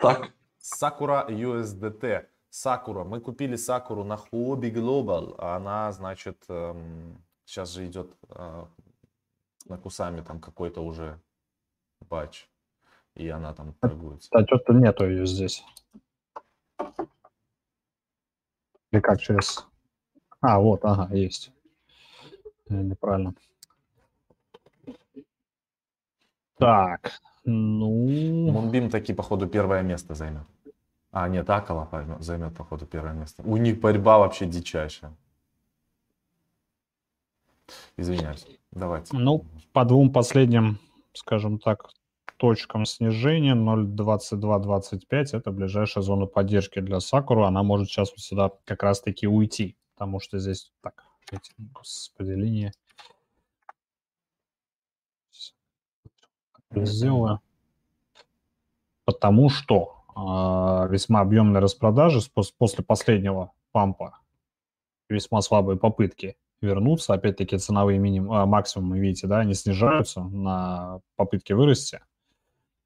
[0.00, 2.26] Так, Сакура USDT.
[2.50, 3.04] Сакура.
[3.04, 5.34] Мы купили Сакуру на Hobby Global.
[5.38, 8.64] а Она, значит, эм, сейчас же идет э,
[9.66, 11.20] на Кусами там какой-то уже
[12.08, 12.48] батч.
[13.14, 14.28] И она там торгуется.
[14.32, 15.64] А что-то нету ее здесь.
[18.90, 19.66] Или как через...
[20.40, 21.50] А, вот, ага, есть.
[22.68, 23.34] Э, Неправильно.
[26.58, 27.12] Так,
[27.44, 28.50] ну...
[28.50, 30.42] Мунбим таки, походу, первое место займет.
[31.12, 33.42] А, нет, Акала займет, походу, первое место.
[33.44, 35.16] У них борьба вообще дичайшая.
[37.96, 38.46] Извиняюсь.
[38.72, 39.16] Давайте.
[39.16, 40.78] Ну, по двум последним,
[41.12, 41.90] скажем так,
[42.38, 47.44] точкам снижения 0.2225 это ближайшая зона поддержки для Сакуру.
[47.44, 51.04] Она может сейчас вот сюда как раз-таки уйти, потому что здесь так,
[51.56, 52.72] господи, линии.
[56.70, 57.40] Сделаю.
[59.04, 62.20] Потому что а, весьма объемные распродажи
[62.58, 64.18] после последнего пампа,
[65.08, 67.14] весьма слабые попытки вернуться.
[67.14, 72.00] Опять-таки ценовые миним, а, максимумы, видите, да, они снижаются на попытке вырасти,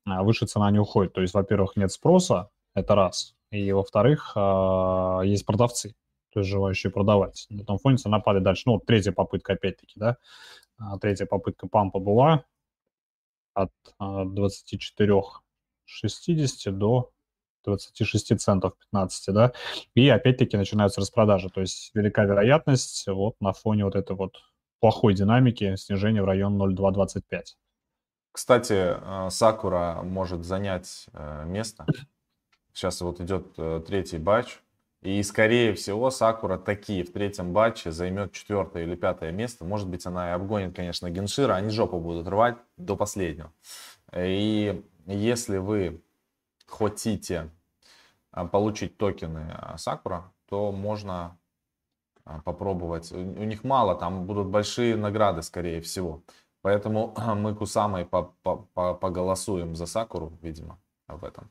[0.04, 1.12] а выше цена не уходит.
[1.12, 3.34] То есть, во-первых, нет спроса, это раз.
[3.50, 5.94] И, во-вторых, а, есть продавцы,
[6.32, 7.46] то есть желающие продавать.
[7.50, 8.62] На этом фоне цена падает дальше.
[8.66, 10.16] Ну, вот третья попытка, опять-таки, да,
[10.78, 12.44] А, третья попытка пампа была
[13.54, 17.10] от а, 24,60 до
[17.64, 19.52] 26 центов 15, да,
[19.94, 24.36] и опять-таки начинаются распродажи, то есть велика вероятность вот на фоне вот этой вот
[24.80, 27.56] плохой динамики снижения в район 0,225.
[28.32, 31.86] Кстати, э, Сакура может занять э, место.
[32.72, 34.58] Сейчас вот идет э, третий батч.
[35.02, 39.64] И, скорее всего, Сакура таки в третьем батче займет четвертое или пятое место.
[39.64, 41.54] Может быть, она и обгонит, конечно, Геншира.
[41.54, 43.52] Они жопу будут рвать до последнего.
[44.14, 46.00] И если вы
[46.66, 47.50] хотите
[48.30, 51.36] а, получить токены а, Сакура, то можно
[52.24, 53.10] а, попробовать.
[53.10, 56.22] У у них мало, там будут большие награды, скорее всего.
[56.60, 61.50] Поэтому мы Кусамой по- по- по- поголосуем за Сакуру, видимо, в этом.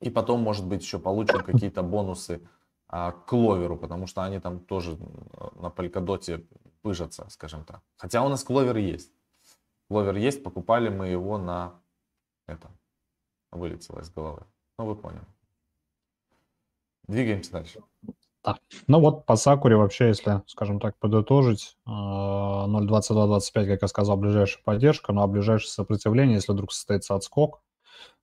[0.00, 2.46] И потом, может быть, еще получим какие-то бонусы
[2.88, 4.98] а, к Кловеру, потому что они там тоже
[5.56, 6.46] на Полькадоте
[6.82, 7.82] пыжатся, скажем так.
[7.96, 9.12] Хотя у нас Кловер есть.
[9.88, 11.80] Кловер есть, покупали мы его на
[12.46, 12.70] это.
[13.50, 14.42] Вылетело из головы.
[14.78, 15.24] Ну, вы поняли.
[17.08, 17.82] Двигаемся дальше.
[18.86, 24.62] Ну вот по Сакуре вообще, если, скажем так, подытожить, э, 0.2225, как я сказал, ближайшая
[24.62, 27.60] поддержка, ну а ближайшее сопротивление, если вдруг состоится отскок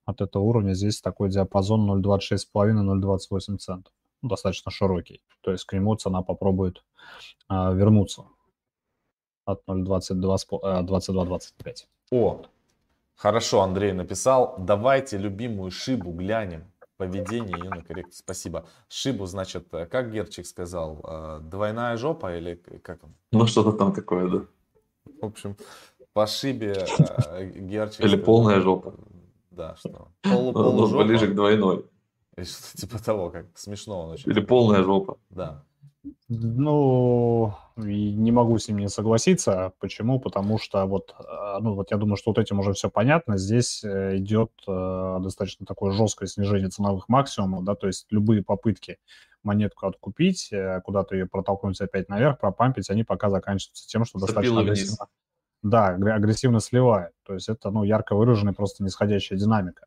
[0.04, 3.92] от этого уровня, здесь такой диапазон 0.26,5-0.28 центов.
[4.22, 5.22] Ну, достаточно широкий.
[5.42, 6.84] То есть к нему цена попробует
[7.50, 8.24] э, вернуться
[9.44, 11.86] от 0.2225.
[12.10, 12.42] О,
[13.14, 14.56] хорошо, Андрей написал.
[14.58, 16.64] Давайте любимую Шибу глянем.
[16.96, 18.14] Поведение ее на коррекцию.
[18.14, 18.66] Спасибо.
[18.88, 23.14] Шибу, значит, э, как Герчик сказал, э, двойная жопа или как он?
[23.32, 24.44] ну что-то там такое, да.
[25.20, 25.56] В общем,
[26.12, 26.86] по Шибе
[27.30, 28.94] э, Герчик Или полная жопа.
[29.54, 31.04] Да, что полу, ну, полужопа.
[31.04, 31.86] ближе к двойной.
[32.36, 34.30] Или что-то типа того, как смешно он очень.
[34.30, 35.18] Или полная жопа.
[35.30, 35.64] Да.
[36.28, 39.72] Ну, не могу с ним не согласиться.
[39.78, 40.20] Почему?
[40.20, 43.38] Потому что вот, э, ну, вот я думаю, что вот этим уже все понятно.
[43.38, 48.98] Здесь э, идет э, достаточно такое жесткое снижение ценовых максимумов, да, то есть любые попытки
[49.42, 50.50] монетку откупить,
[50.84, 55.06] куда-то ее протолкнуть опять наверх, пропампить, они пока заканчиваются тем, что достаточно агрессивно,
[55.64, 57.12] да, агрессивно сливает.
[57.24, 59.86] То есть это, ну, ярко выраженная просто нисходящая динамика.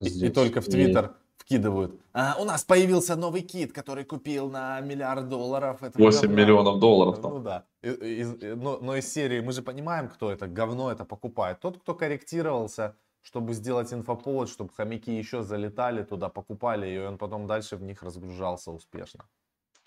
[0.00, 2.00] И, и только в Твиттер вкидывают.
[2.14, 5.82] А, у нас появился новый кит, который купил на миллиард долларов.
[5.82, 6.36] Это 8 говно.
[6.36, 7.20] миллионов долларов.
[7.20, 7.32] Там.
[7.34, 7.64] Ну да.
[7.82, 11.60] И, и, и, но, но из серии мы же понимаем, кто это говно это покупает.
[11.60, 17.18] Тот, кто корректировался, чтобы сделать инфоповод, чтобы хомяки еще залетали туда, покупали ее, и он
[17.18, 19.24] потом дальше в них разгружался успешно.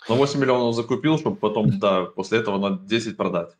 [0.08, 3.58] На 8 миллионов закупил, чтобы потом, да, после этого на 10 продать.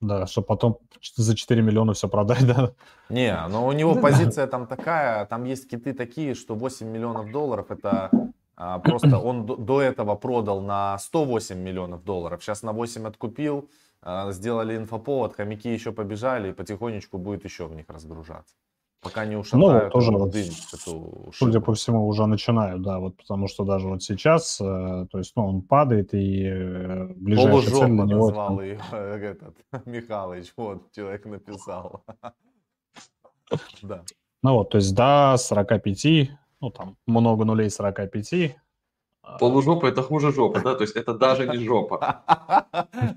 [0.00, 0.78] Да, чтобы потом
[1.16, 2.72] за 4 миллиона все продать, да.
[3.08, 7.70] Не, но у него позиция там такая, там есть киты такие, что 8 миллионов долларов
[7.70, 8.10] это
[8.56, 13.70] а, просто он до, до этого продал на 108 миллионов долларов, сейчас на 8 откупил,
[14.02, 18.54] а, сделали инфоповод, хомяки еще побежали и потихонечку будет еще в них разгружаться.
[19.06, 23.16] Пока не ушатают ну, тоже вот, дым, эту Судя по всему, уже начинают, да, вот
[23.16, 27.92] потому что даже вот сейчас, э, то есть, ну, он падает, и э, ближайшая цель
[27.92, 28.26] на него...
[28.26, 29.54] назвал ее этот,
[29.86, 32.04] Михалыч, вот, человек написал.
[33.82, 34.02] да.
[34.42, 38.56] Ну вот, то есть до 45, ну, там, много нулей 45,
[39.38, 40.74] Полужопа это хуже жопа, да?
[40.74, 42.24] То есть это даже не жопа.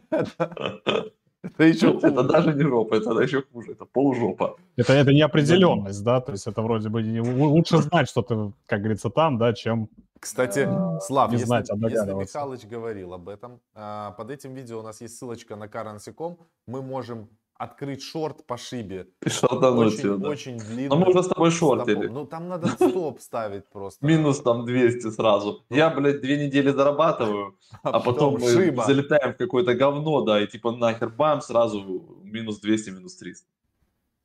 [1.41, 4.57] Это еще Это даже не жопа, это еще хуже, это полужопа.
[4.75, 8.79] Это, это неопределенность, да, то есть это вроде бы не, лучше знать, что ты, как
[8.79, 13.29] говорится, там, да, чем кстати, э, Слав, не если, знать, а если Михалыч говорил об
[13.29, 18.47] этом, а, под этим видео у нас есть ссылочка на currency.com, мы можем открыть шорт
[18.47, 19.07] по шибе.
[19.27, 20.29] Шортануть очень, да.
[20.29, 20.87] очень длинный.
[20.87, 22.07] Но мы уже с тобой шортили.
[22.07, 24.05] Ну, там надо стоп ставить просто.
[24.05, 25.65] Минус там 200 сразу.
[25.69, 30.47] Я, блядь, две недели зарабатываю, а, а потом мы залетаем в какое-то говно, да, и
[30.47, 31.81] типа нахер бам, сразу
[32.23, 33.45] минус 200, минус 300.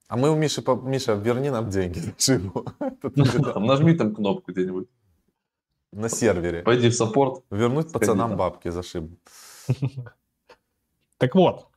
[0.06, 2.64] А мы у Миши, Миша, верни нам деньги за шибу.
[3.52, 4.86] Там нажми там кнопку где-нибудь.
[5.90, 6.62] На сервере.
[6.62, 7.42] Пойди в саппорт.
[7.50, 9.16] Вернуть пацанам бабки за шибу.
[11.18, 11.68] Так вот,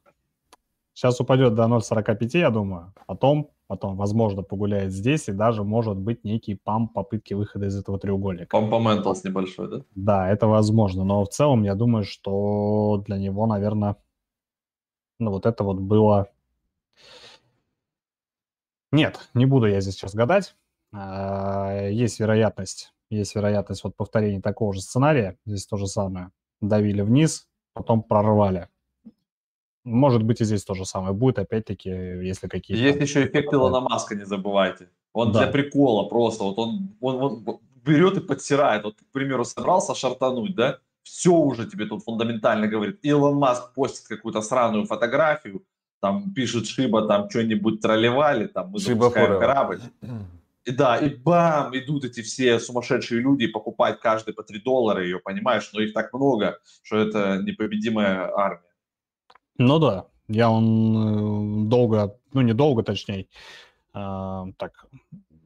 [0.98, 2.92] Сейчас упадет до 0.45, я думаю.
[3.06, 8.00] Потом, потом, возможно, погуляет здесь и даже может быть некий памп попытки выхода из этого
[8.00, 8.50] треугольника.
[8.50, 9.82] Пампаменталс небольшой, да?
[9.94, 11.04] Да, это возможно.
[11.04, 13.98] Но в целом я думаю, что для него, наверное,
[15.20, 16.32] ну вот это вот было...
[18.92, 20.56] Нет, не буду я здесь сейчас гадать.
[20.92, 25.38] А, есть вероятность, есть вероятность вот повторения такого же сценария.
[25.46, 26.32] Здесь то же самое.
[26.60, 28.68] Давили вниз, потом прорвали
[29.88, 32.84] может быть, и здесь то же самое будет, опять-таки, если какие-то...
[32.84, 34.90] Есть еще эффект Илона Маска, не забывайте.
[35.14, 35.40] Он да.
[35.40, 38.84] для прикола просто, вот он, он, он берет и подтирает.
[38.84, 43.00] Вот, к примеру, собрался шартануть, да, все уже тебе тут фундаментально говорит.
[43.02, 45.64] Илон Маск постит какую-то сраную фотографию,
[46.02, 49.80] там пишет Шиба, там что-нибудь тролливали, там мы Шиба запускаем корабль.
[50.66, 55.20] И да, и бам, идут эти все сумасшедшие люди покупать каждый по 3 доллара ее,
[55.20, 58.67] понимаешь, но их так много, что это непобедимая армия.
[59.58, 63.28] Ну да, я он э, долго, ну не долго, точнее,
[63.94, 64.86] э, так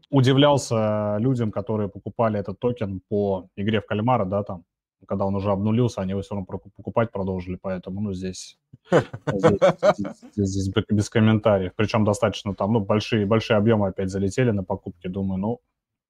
[0.09, 4.65] удивлялся людям, которые покупали этот токен по игре в кальмара, да, там,
[5.07, 8.57] когда он уже обнулился, они его все равно покупать продолжили, поэтому, ну, здесь,
[8.91, 9.59] здесь,
[10.35, 11.71] здесь, здесь без комментариев.
[11.75, 15.59] Причем достаточно там, ну, большие, большие объемы опять залетели на покупки, думаю, ну,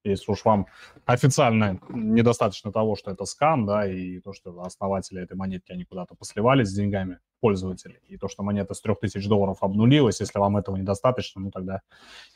[0.04, 0.66] если уж вам
[1.06, 6.14] официально недостаточно того, что это скам, да, и то, что основатели этой монетки, они куда-то
[6.14, 10.76] посливались с деньгами пользователей, и то, что монета с 3000 долларов обнулилась, если вам этого
[10.76, 11.82] недостаточно, ну тогда,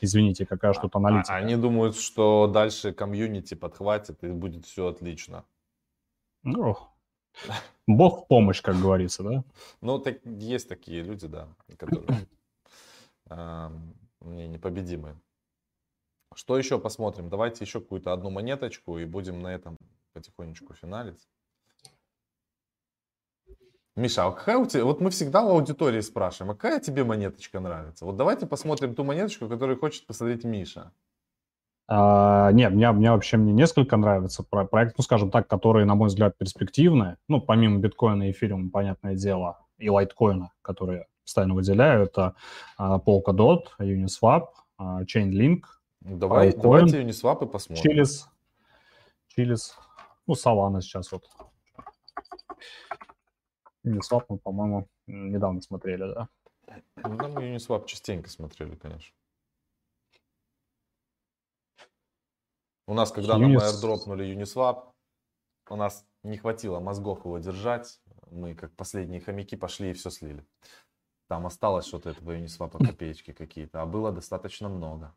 [0.01, 1.35] извините, какая что то а, аналитика.
[1.35, 5.45] А, они думают, что дальше комьюнити подхватит и будет все отлично.
[6.43, 6.77] Ну,
[7.87, 9.45] бог в помощь, как говорится, да?
[9.81, 11.49] Ну, так, есть такие люди, да,
[11.79, 12.27] которые
[13.31, 13.71] э,
[14.21, 15.17] непобедимые.
[16.37, 17.31] Что еще посмотрим?
[17.31, 19.79] Давайте еще какую-то одну монеточку и будем на этом
[20.13, 21.27] потихонечку финалить.
[23.97, 27.59] Миша, а какая у тебя, вот мы всегда у аудитории спрашиваем, а какая тебе монеточка
[27.59, 28.05] нравится?
[28.05, 30.93] Вот давайте посмотрим ту монеточку, которую хочет посмотреть Миша.
[31.89, 36.09] А, нет, мне, мне вообще мне несколько нравится проект, ну, скажем так, которые, на мой
[36.09, 37.17] взгляд, перспективные.
[37.29, 42.35] Ну, помимо биткоина и эфириума, понятное дело, и лайткоина, которые постоянно выделяю, это
[42.77, 45.61] а, Polkadot, Uniswap, а, Chainlink,
[46.07, 47.83] Давай, Filecoin, давайте Uniswap и посмотрим.
[47.83, 48.29] Chiliz.
[49.27, 49.77] Chiliz.
[50.29, 51.29] Ну, Solana сейчас вот.
[53.85, 56.29] Uniswap мы, по-моему, недавно смотрели, да?
[56.97, 59.17] Ну, мы Uniswap частенько смотрели, конечно.
[62.87, 63.41] У нас, когда Unis...
[63.41, 64.93] нам airdropнули Uniswap,
[65.69, 68.01] у нас не хватило мозгов его держать.
[68.31, 70.47] Мы, как последние хомяки, пошли и все слили.
[71.27, 75.13] Там осталось что-то этого Uniswap копеечки какие-то, а было достаточно много.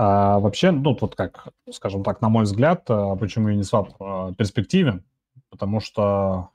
[0.00, 5.04] А, вообще, ну, вот как, скажем так, на мой взгляд, а, почему Uniswap а, перспективен,
[5.50, 6.50] потому что,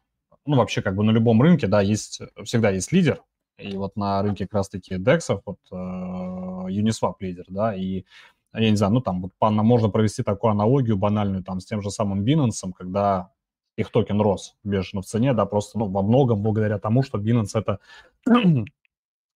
[0.45, 3.21] ну, вообще, как бы на любом рынке, да, есть, всегда есть лидер,
[3.57, 8.05] и вот на рынке как раз-таки DEX, вот Uniswap лидер, да, и
[8.53, 11.91] я не знаю, ну, там, вот, можно провести такую аналогию банальную, там, с тем же
[11.91, 13.29] самым Binance, когда
[13.75, 17.55] их токен рос бешено в цене, да, просто, ну, во многом благодаря тому, что Binance
[17.55, 17.79] это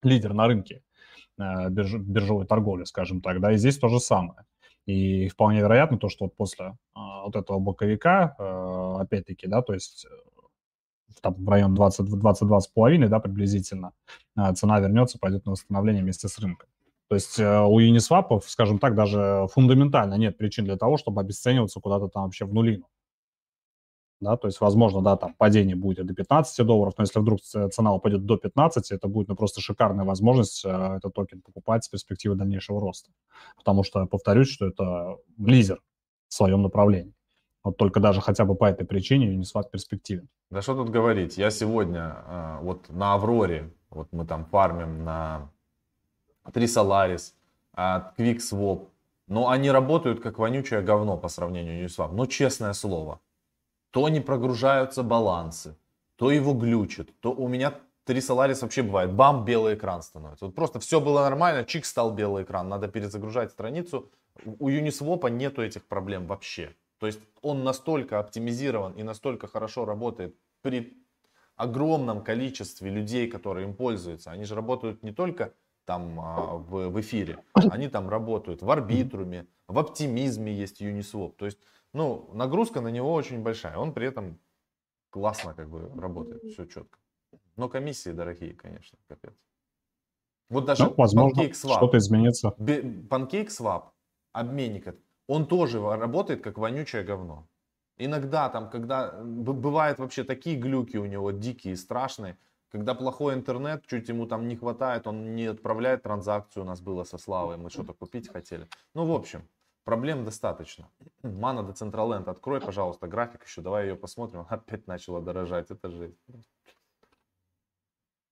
[0.02, 0.82] лидер на рынке
[1.38, 4.46] бирж, биржевой торговли, скажем так, да, и здесь то же самое.
[4.88, 9.74] И вполне вероятно то, что вот после а, вот этого боковика, а, опять-таки, да, то
[9.74, 13.92] есть э, там в район 20-22,5, да, приблизительно,
[14.36, 16.70] а, цена вернется, пойдет на восстановление вместе с рынком.
[17.10, 21.82] То есть э, у Uniswap, скажем так, даже фундаментально нет причин для того, чтобы обесцениваться
[21.82, 22.88] куда-то там вообще в нулину
[24.20, 27.94] да, то есть, возможно, да, там падение будет до 15 долларов, но если вдруг цена
[27.94, 32.36] упадет до 15, это будет ну, просто шикарная возможность э, этот токен покупать с перспективы
[32.36, 33.12] дальнейшего роста.
[33.56, 35.82] Потому что, повторюсь, что это лизер
[36.28, 37.14] в своем направлении.
[37.64, 40.28] Вот только даже хотя бы по этой причине Uniswap перспективен.
[40.50, 45.52] Да что тут говорить, я сегодня э, вот на Авроре, вот мы там фармим на
[46.52, 47.34] 3 Solaris,
[47.76, 48.88] QuickSwap,
[49.28, 53.20] но они работают как вонючее говно по сравнению с Uniswap, но честное слово
[53.98, 55.76] то не прогружаются балансы,
[56.18, 57.74] то его глючит, то у меня
[58.04, 60.46] три Solaris вообще бывает, бам, белый экран становится.
[60.46, 64.12] Вот просто все было нормально, чик стал белый экран, надо перезагружать страницу.
[64.46, 66.76] У Uniswap нету этих проблем вообще.
[67.00, 70.94] То есть он настолько оптимизирован и настолько хорошо работает при
[71.56, 74.30] огромном количестве людей, которые им пользуются.
[74.30, 75.54] Они же работают не только
[75.86, 81.34] там а, в, в эфире, они там работают в арбитруме, в оптимизме есть Uniswap.
[81.36, 81.58] То есть
[81.98, 83.78] ну, нагрузка на него очень большая.
[83.78, 84.40] Он при этом
[85.10, 87.00] классно как бы работает, все четко.
[87.56, 89.34] Но комиссии дорогие, конечно, капец.
[90.50, 92.54] Вот даже ну, возможно, PancakeSwap, что-то изменится.
[93.10, 93.84] PancakeSwap,
[94.32, 94.96] обменник,
[95.28, 97.48] он тоже работает как вонючее говно.
[97.98, 102.38] Иногда там, когда бывают вообще такие глюки у него дикие, страшные,
[102.72, 107.04] когда плохой интернет, чуть ему там не хватает, он не отправляет транзакцию, у нас было
[107.06, 108.68] со Славой, мы что-то купить хотели.
[108.94, 109.42] Ну, в общем,
[109.88, 110.90] Проблем достаточно.
[111.24, 114.46] Мана Decentraland, открой, пожалуйста, график еще, давай ее посмотрим.
[114.50, 116.20] Опять начала дорожать, это жесть.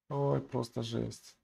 [0.10, 1.38] Ой, просто жесть.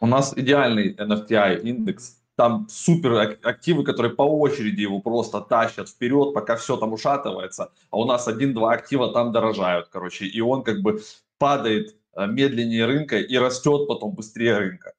[0.00, 2.22] У нас идеальный NFTI индекс.
[2.36, 7.70] Там супер активы, которые по очереди его просто тащат вперед, пока все там ушатывается.
[7.90, 10.24] А у нас один-два актива там дорожают, короче.
[10.24, 11.02] И он как бы
[11.36, 14.94] падает э, медленнее рынка и растет потом быстрее рынка.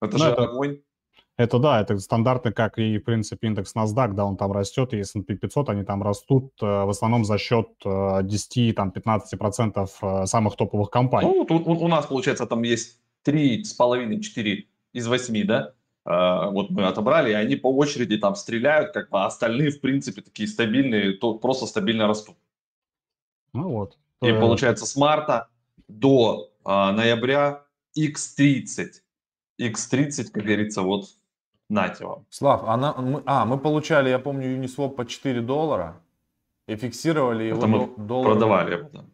[0.00, 0.44] Это ну, же это...
[0.44, 0.80] огонь.
[1.38, 4.98] Это да, это стандартно, как и, в принципе, индекс NASDAQ, да, он там растет, и
[4.98, 11.30] S&P 500, они там растут э, в основном за счет 10-15% э, самых топовых компаний.
[11.32, 15.74] Ну, тут у нас, получается, там есть 3,5-4 из 8, да,
[16.04, 20.22] вот мы отобрали, и они по очереди там стреляют, как бы, а остальные, в принципе,
[20.22, 22.36] такие стабильные, то просто стабильно растут.
[23.52, 23.96] Ну вот.
[24.22, 25.48] И получается с марта
[25.86, 27.62] до а, ноября
[27.98, 29.02] X30.
[29.60, 31.08] X30, как говорится, вот
[31.68, 32.24] Нате вам.
[32.30, 36.00] Слав, она, мы, а, мы получали, я помню, Uniswap по 4 доллара
[36.66, 38.32] и фиксировали его Это мы доллар...
[38.32, 38.88] продавали.
[38.92, 39.04] Да.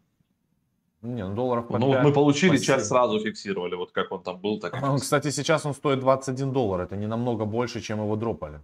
[1.01, 4.23] Не, ну долларов по Ну 5, мы получили, по часть сразу фиксировали, вот как он
[4.23, 7.99] там был, так он, Кстати, сейчас он стоит 21 доллар, это не намного больше, чем
[7.99, 8.59] его дропали.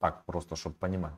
[0.00, 1.14] Так, просто, чтобы понимать.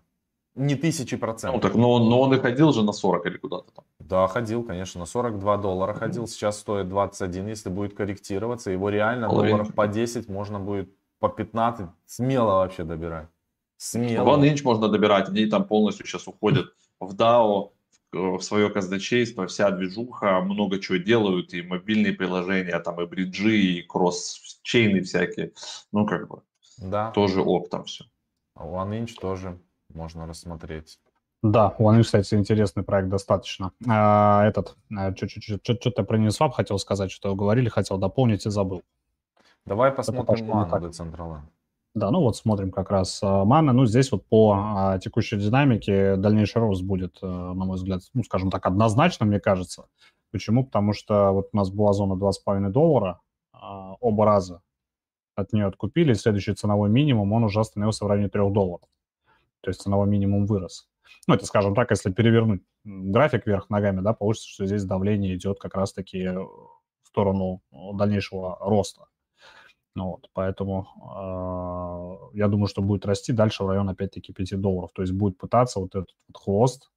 [0.54, 1.62] Не тысячи процентов.
[1.62, 3.84] Ну, так, но, но он и ходил же на 40 или куда-то там.
[3.98, 6.26] Да, ходил, конечно, на 42 доллара ходил.
[6.26, 8.70] Сейчас стоит 21, если будет корректироваться.
[8.70, 9.56] Его реально Половинка.
[9.58, 13.28] долларов по 10 можно будет по 15 смело вообще добирать.
[13.76, 14.36] Смело.
[14.36, 17.72] One inch можно добирать, они там полностью сейчас уходят в DAO,
[18.12, 23.82] в свое казначейство, вся движуха, много чего делают, и мобильные приложения, там и бриджи, и
[23.86, 25.52] кросс-чейны всякие.
[25.92, 26.42] Ну, как бы,
[26.78, 27.10] да.
[27.10, 28.04] тоже ок там все.
[28.56, 29.58] One Inch тоже
[29.92, 30.98] можно рассмотреть.
[31.42, 33.72] Да, у One Inch, кстати, интересный проект достаточно.
[33.86, 38.82] А, этот, а, что-то про Uniswap хотел сказать, что говорили, хотел дополнить и забыл.
[39.66, 41.42] Давай посмотрим ману Decentraland.
[41.94, 43.72] Да, ну вот смотрим как раз а, мана.
[43.72, 48.22] Ну, здесь вот по а, текущей динамике дальнейший рост будет, а, на мой взгляд, ну,
[48.22, 49.88] скажем так, однозначно, мне кажется.
[50.30, 50.64] Почему?
[50.64, 53.20] Потому что вот у нас была зона 2,5 доллара,
[53.52, 54.60] а, оба раза
[55.36, 58.88] от нее откупили, следующий ценовой минимум, он уже остановился в районе 3 долларов.
[59.62, 60.88] То есть ценовой минимум вырос.
[61.26, 65.58] Ну, это, скажем так, если перевернуть график вверх ногами, да, получится, что здесь давление идет
[65.58, 67.62] как раз-таки в сторону
[67.94, 69.06] дальнейшего роста.
[69.96, 70.86] Ну, вот, поэтому
[72.34, 74.90] э, я думаю, что будет расти дальше в район, опять-таки, 5 долларов.
[74.92, 76.92] То есть будет пытаться вот этот вот хвост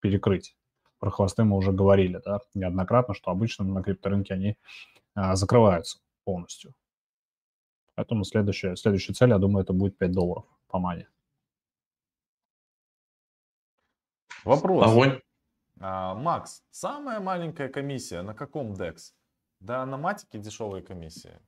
[0.00, 0.56] перекрыть.
[0.98, 4.56] Про хвосты мы уже говорили, да, неоднократно, что обычно на крипторынке они
[5.14, 6.74] э, закрываются полностью.
[7.96, 11.06] Поэтому следующая, следующая цель, я думаю, это будет 5 долларов по мане.
[14.44, 14.90] Вопрос.
[14.90, 15.20] Огонь.
[15.80, 19.12] А, Макс, самая маленькая комиссия на каком DEX?
[19.60, 21.38] Да, на матике дешевые комиссии.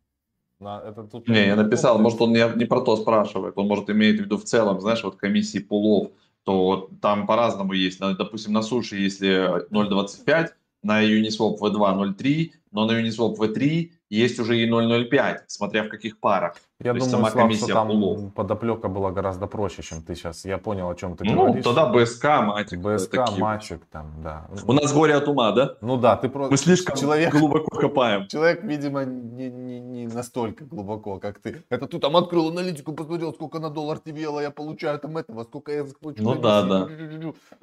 [0.61, 3.88] На, это тут не, я написал, может он не, не про то спрашивает, он может
[3.88, 6.11] имеет в виду в целом, знаешь, вот комиссии пулов,
[6.44, 7.98] то там по-разному есть.
[7.98, 10.48] Допустим, на суше если 0.25,
[10.82, 16.18] на Uniswap V2 0.3, но на Uniswap V3 есть уже и 0.05, смотря в каких
[16.18, 16.56] парах.
[16.80, 18.34] Я То думаю, сама Слав, комиссия что там пулов.
[18.34, 20.44] подоплека была гораздо проще, чем ты сейчас.
[20.44, 21.64] Я понял, о чем ты ну, говоришь.
[21.64, 22.80] Ну, тогда БСК, Матик.
[22.80, 23.38] БСК, такие.
[23.38, 24.48] Матик, там, да.
[24.66, 25.76] У нас горе от ума, да?
[25.80, 26.50] Ну да, ты просто...
[26.50, 28.26] Мы слишком человек, глубоко копаем.
[28.28, 31.62] Человек, видимо, не, не, не настолько глубоко, как ты.
[31.68, 35.70] Это ты там открыл аналитику, посмотрел, сколько на доллар TVL я получаю там этого, сколько
[35.72, 36.22] я получу.
[36.22, 36.88] Ну да, да.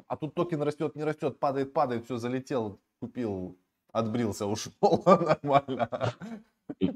[0.07, 3.57] А тут токен растет, не растет, падает, падает, все, залетел, купил,
[3.91, 4.71] отбрился, ушел,
[5.05, 6.13] нормально.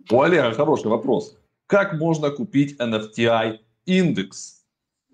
[0.10, 1.38] У Олега хороший вопрос.
[1.68, 4.66] Как можно купить NFTI индекс?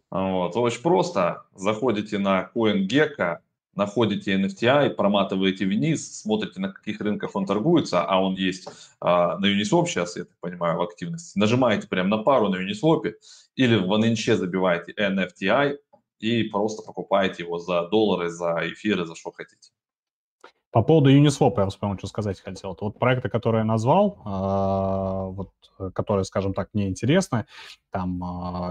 [0.10, 0.56] Вот.
[0.56, 1.44] Очень просто.
[1.54, 3.40] Заходите на CoinGecko,
[3.76, 8.68] находите NFTI, проматываете вниз, смотрите, на каких рынках он торгуется, а он есть
[9.00, 11.38] а, на Uniswap сейчас, я так понимаю, в активности.
[11.38, 13.14] Нажимаете прямо на пару на Uniswap
[13.56, 15.78] или в OneInch забиваете NFTI
[16.20, 19.70] и просто покупаете его за доллары, за эфиры, за что хотите.
[20.72, 22.74] По поводу Uniswap я вспомнил, что сказать хотел.
[22.74, 25.52] Это вот проекты, которые я назвал, э, вот,
[25.94, 27.46] которые, скажем так, мне интересны,
[27.90, 28.22] там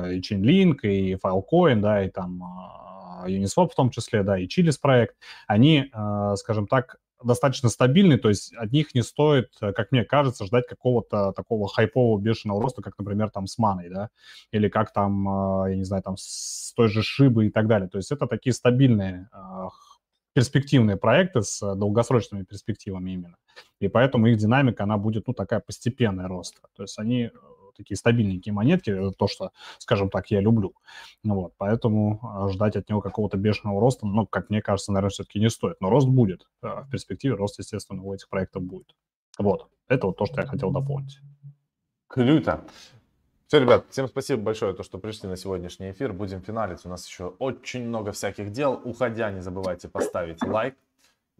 [0.04, 2.42] э, и Chainlink, и Filecoin, да, и там
[3.24, 5.16] э, Uniswap в том числе, да, и Chilis проект,
[5.46, 5.90] они,
[6.36, 11.32] скажем так, достаточно стабильны, то есть от них не стоит, как мне кажется, ждать какого-то
[11.32, 14.10] такого хайпового бешеного роста, как, например, там с маной, да,
[14.52, 15.24] или как там,
[15.66, 17.88] я не знаю, там с той же шибы и так далее.
[17.88, 19.30] То есть это такие стабильные
[20.36, 23.36] перспективные проекты с э, долгосрочными перспективами именно.
[23.80, 26.60] И поэтому их динамика, она будет, ну, такая постепенная роста.
[26.76, 27.30] То есть они э,
[27.74, 30.74] такие стабильненькие монетки, то, что, скажем так, я люблю.
[31.24, 35.08] Ну, вот, поэтому э, ждать от него какого-то бешеного роста, ну, как мне кажется, наверное,
[35.08, 35.80] все-таки не стоит.
[35.80, 36.46] Но рост будет.
[36.60, 38.94] В перспективе рост, естественно, у этих проектов будет.
[39.38, 41.18] Вот, это вот то, что я хотел дополнить.
[42.08, 42.62] Круто.
[43.46, 46.12] Все, ребят, всем спасибо большое, то, что пришли на сегодняшний эфир.
[46.12, 46.84] Будем финалить.
[46.84, 48.80] У нас еще очень много всяких дел.
[48.82, 50.74] Уходя, не забывайте поставить лайк.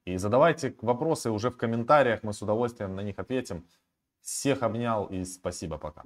[0.05, 2.23] И задавайте вопросы уже в комментариях.
[2.23, 3.67] Мы с удовольствием на них ответим.
[4.23, 5.79] Всех обнял и спасибо.
[5.79, 6.05] Пока.